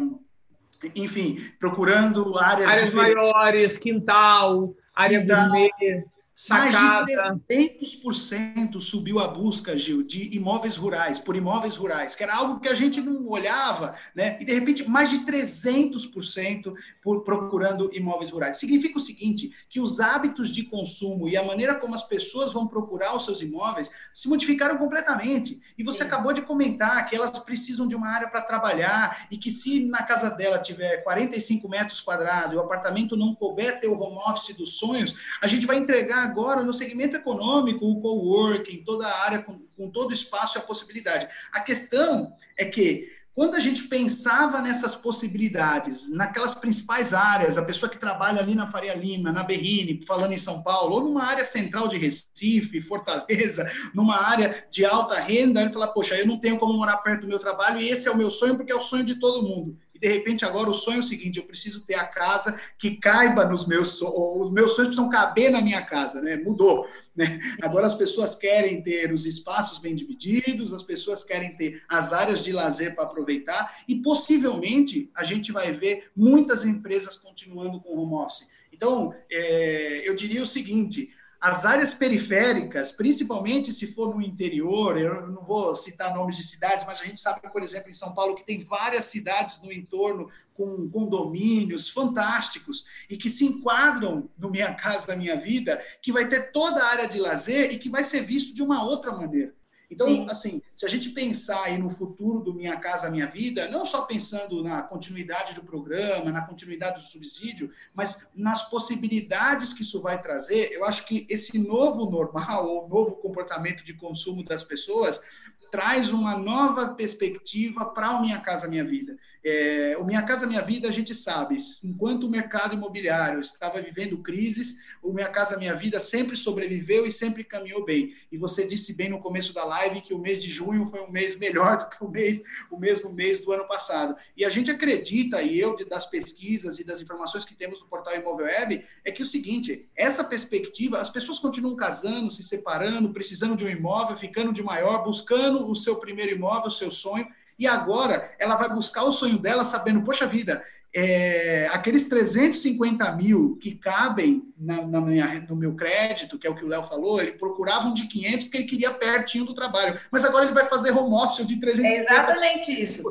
[0.96, 4.64] enfim, procurando áreas, áreas maiores, quintal,
[4.96, 6.06] área quintal, gourmet.
[6.44, 7.06] Sacada.
[7.06, 12.36] Mais de 300% subiu a busca, Gil, de imóveis rurais, por imóveis rurais, que era
[12.36, 14.40] algo que a gente não olhava, né?
[14.42, 18.58] E de repente, mais de 300% por procurando imóveis rurais.
[18.58, 22.66] Significa o seguinte, que os hábitos de consumo e a maneira como as pessoas vão
[22.66, 25.62] procurar os seus imóveis se modificaram completamente.
[25.78, 26.06] E você Sim.
[26.06, 30.02] acabou de comentar que elas precisam de uma área para trabalhar e que se na
[30.02, 34.56] casa dela tiver 45 metros quadrados e o apartamento não couber ter o home office
[34.56, 39.40] dos sonhos, a gente vai entregar agora no segmento econômico, o coworking, toda a área
[39.40, 41.28] com, com todo espaço e a possibilidade.
[41.52, 47.90] A questão é que quando a gente pensava nessas possibilidades, naquelas principais áreas, a pessoa
[47.90, 51.46] que trabalha ali na Faria Lima, na Berrine, falando em São Paulo, ou numa área
[51.46, 56.60] central de Recife, Fortaleza, numa área de alta renda, ele fala, poxa, eu não tenho
[56.60, 58.82] como morar perto do meu trabalho e esse é o meu sonho porque é o
[58.82, 61.94] sonho de todo mundo de repente agora o sonho é o seguinte: eu preciso ter
[61.94, 66.20] a casa que caiba nos meus sonhos, os meus sonhos precisam caber na minha casa,
[66.20, 66.38] né?
[66.38, 66.88] Mudou.
[67.16, 67.40] Né?
[67.62, 72.44] Agora as pessoas querem ter os espaços bem divididos, as pessoas querem ter as áreas
[72.44, 78.16] de lazer para aproveitar, e possivelmente a gente vai ver muitas empresas continuando com home
[78.16, 78.50] office.
[78.74, 85.26] Então, é, eu diria o seguinte: as áreas periféricas, principalmente se for no interior, eu
[85.28, 88.36] não vou citar nomes de cidades, mas a gente sabe, por exemplo, em São Paulo,
[88.36, 94.76] que tem várias cidades no entorno com condomínios fantásticos e que se enquadram no Minha
[94.76, 98.22] Casa Minha Vida, que vai ter toda a área de lazer e que vai ser
[98.22, 99.52] visto de uma outra maneira.
[99.92, 100.30] Então, Sim.
[100.30, 104.04] assim, se a gente pensar aí no futuro do Minha Casa Minha Vida, não só
[104.04, 110.22] pensando na continuidade do programa, na continuidade do subsídio, mas nas possibilidades que isso vai
[110.22, 115.22] trazer, eu acho que esse novo normal, ou novo comportamento de consumo das pessoas,
[115.70, 119.18] traz uma nova perspectiva para o Minha Casa Minha Vida.
[119.44, 124.20] É, o Minha Casa Minha Vida, a gente sabe, enquanto o mercado imobiliário estava vivendo
[124.20, 128.14] crises, o Minha Casa Minha Vida sempre sobreviveu e sempre caminhou bem.
[128.32, 131.12] E você disse bem no começo da live que o mês de junho foi um
[131.12, 134.16] mês melhor do que o mês, o mesmo mês do ano passado.
[134.38, 138.16] E a gente acredita, e eu das pesquisas e das informações que temos no portal
[138.16, 143.56] Imóvel Web, é que o seguinte, essa perspectiva, as pessoas continuam casando, se separando, precisando
[143.56, 147.28] de um imóvel, ficando de maior, buscando o seu primeiro imóvel, o seu sonho,
[147.58, 153.58] e agora ela vai buscar o sonho dela sabendo, poxa vida, é, aqueles 350 mil
[153.62, 157.22] que cabem na, na minha, no meu crédito, que é o que o Léo falou,
[157.22, 160.00] ele procurava um de 500 porque ele queria pertinho do trabalho.
[160.12, 161.88] Mas agora ele vai fazer home office de 350.
[161.88, 163.04] É exatamente isso.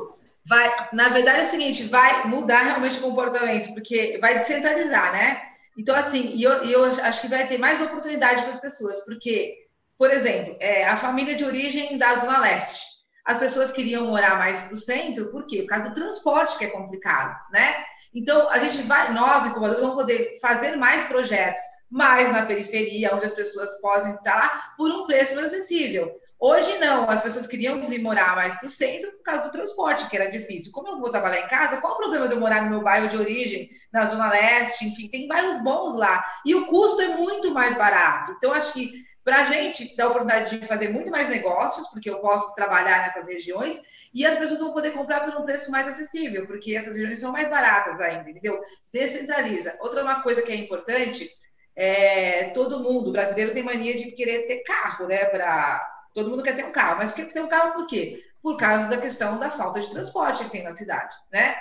[0.45, 5.41] Vai, na verdade é o seguinte, vai mudar realmente o comportamento, porque vai descentralizar, né?
[5.77, 9.67] Então, assim, e eu, eu acho que vai ter mais oportunidade para as pessoas, porque,
[9.97, 14.63] por exemplo, é, a família de origem da Zona Leste, as pessoas queriam morar mais
[14.63, 15.63] para o centro, por quê?
[15.63, 17.75] Por causa do transporte, que é complicado, né?
[18.13, 21.61] Então, a gente vai, nós, incubadores, vamos poder fazer mais projetos
[21.91, 26.09] mais na periferia, onde as pessoas possam estar por um preço mais acessível.
[26.39, 30.09] Hoje não, as pessoas queriam vir morar mais para o centro por causa do transporte,
[30.09, 30.71] que era difícil.
[30.71, 33.09] Como eu vou trabalhar em casa, qual o problema de eu morar no meu bairro
[33.09, 36.23] de origem, na Zona Leste, enfim, tem bairros bons lá.
[36.43, 38.31] E o custo é muito mais barato.
[38.31, 38.91] Então, acho que
[39.23, 43.05] para a gente dá a oportunidade de fazer muito mais negócios, porque eu posso trabalhar
[43.05, 43.79] nessas regiões,
[44.13, 47.31] e as pessoas vão poder comprar por um preço mais acessível, porque essas regiões são
[47.31, 48.59] mais baratas ainda, entendeu?
[48.91, 49.75] Descentraliza.
[49.79, 51.29] Outra uma coisa que é importante,
[51.75, 55.25] é, todo mundo, brasileiro tem mania de querer ter carro, né?
[55.25, 55.81] Pra,
[56.13, 58.21] todo mundo quer ter um carro, mas por que ter um carro por quê?
[58.41, 61.55] Por causa da questão da falta de transporte que tem na cidade, né?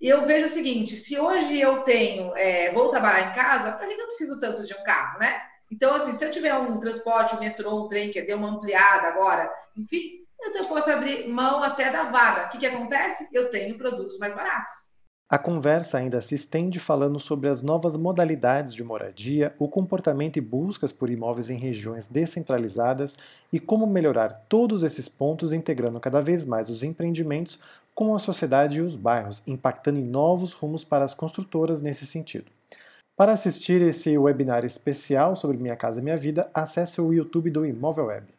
[0.00, 3.86] E eu vejo o seguinte: se hoje eu tenho, é, vou trabalhar em casa, para
[3.86, 5.42] que eu preciso tanto de um carro, né?
[5.70, 9.08] Então, assim, se eu tiver um transporte, um metrô, um trem que deu uma ampliada
[9.08, 12.46] agora, enfim, eu posso abrir mão até da vaga.
[12.46, 13.28] O que, que acontece?
[13.32, 14.96] Eu tenho produtos mais baratos.
[15.28, 20.40] A conversa ainda se estende falando sobre as novas modalidades de moradia, o comportamento e
[20.40, 23.16] buscas por imóveis em regiões descentralizadas
[23.52, 27.58] e como melhorar todos esses pontos integrando cada vez mais os empreendimentos
[27.92, 32.55] com a sociedade e os bairros, impactando em novos rumos para as construtoras nesse sentido.
[33.16, 38.08] Para assistir esse webinar especial sobre Minha Casa Minha Vida, acesse o YouTube do Imóvel
[38.08, 38.26] Web.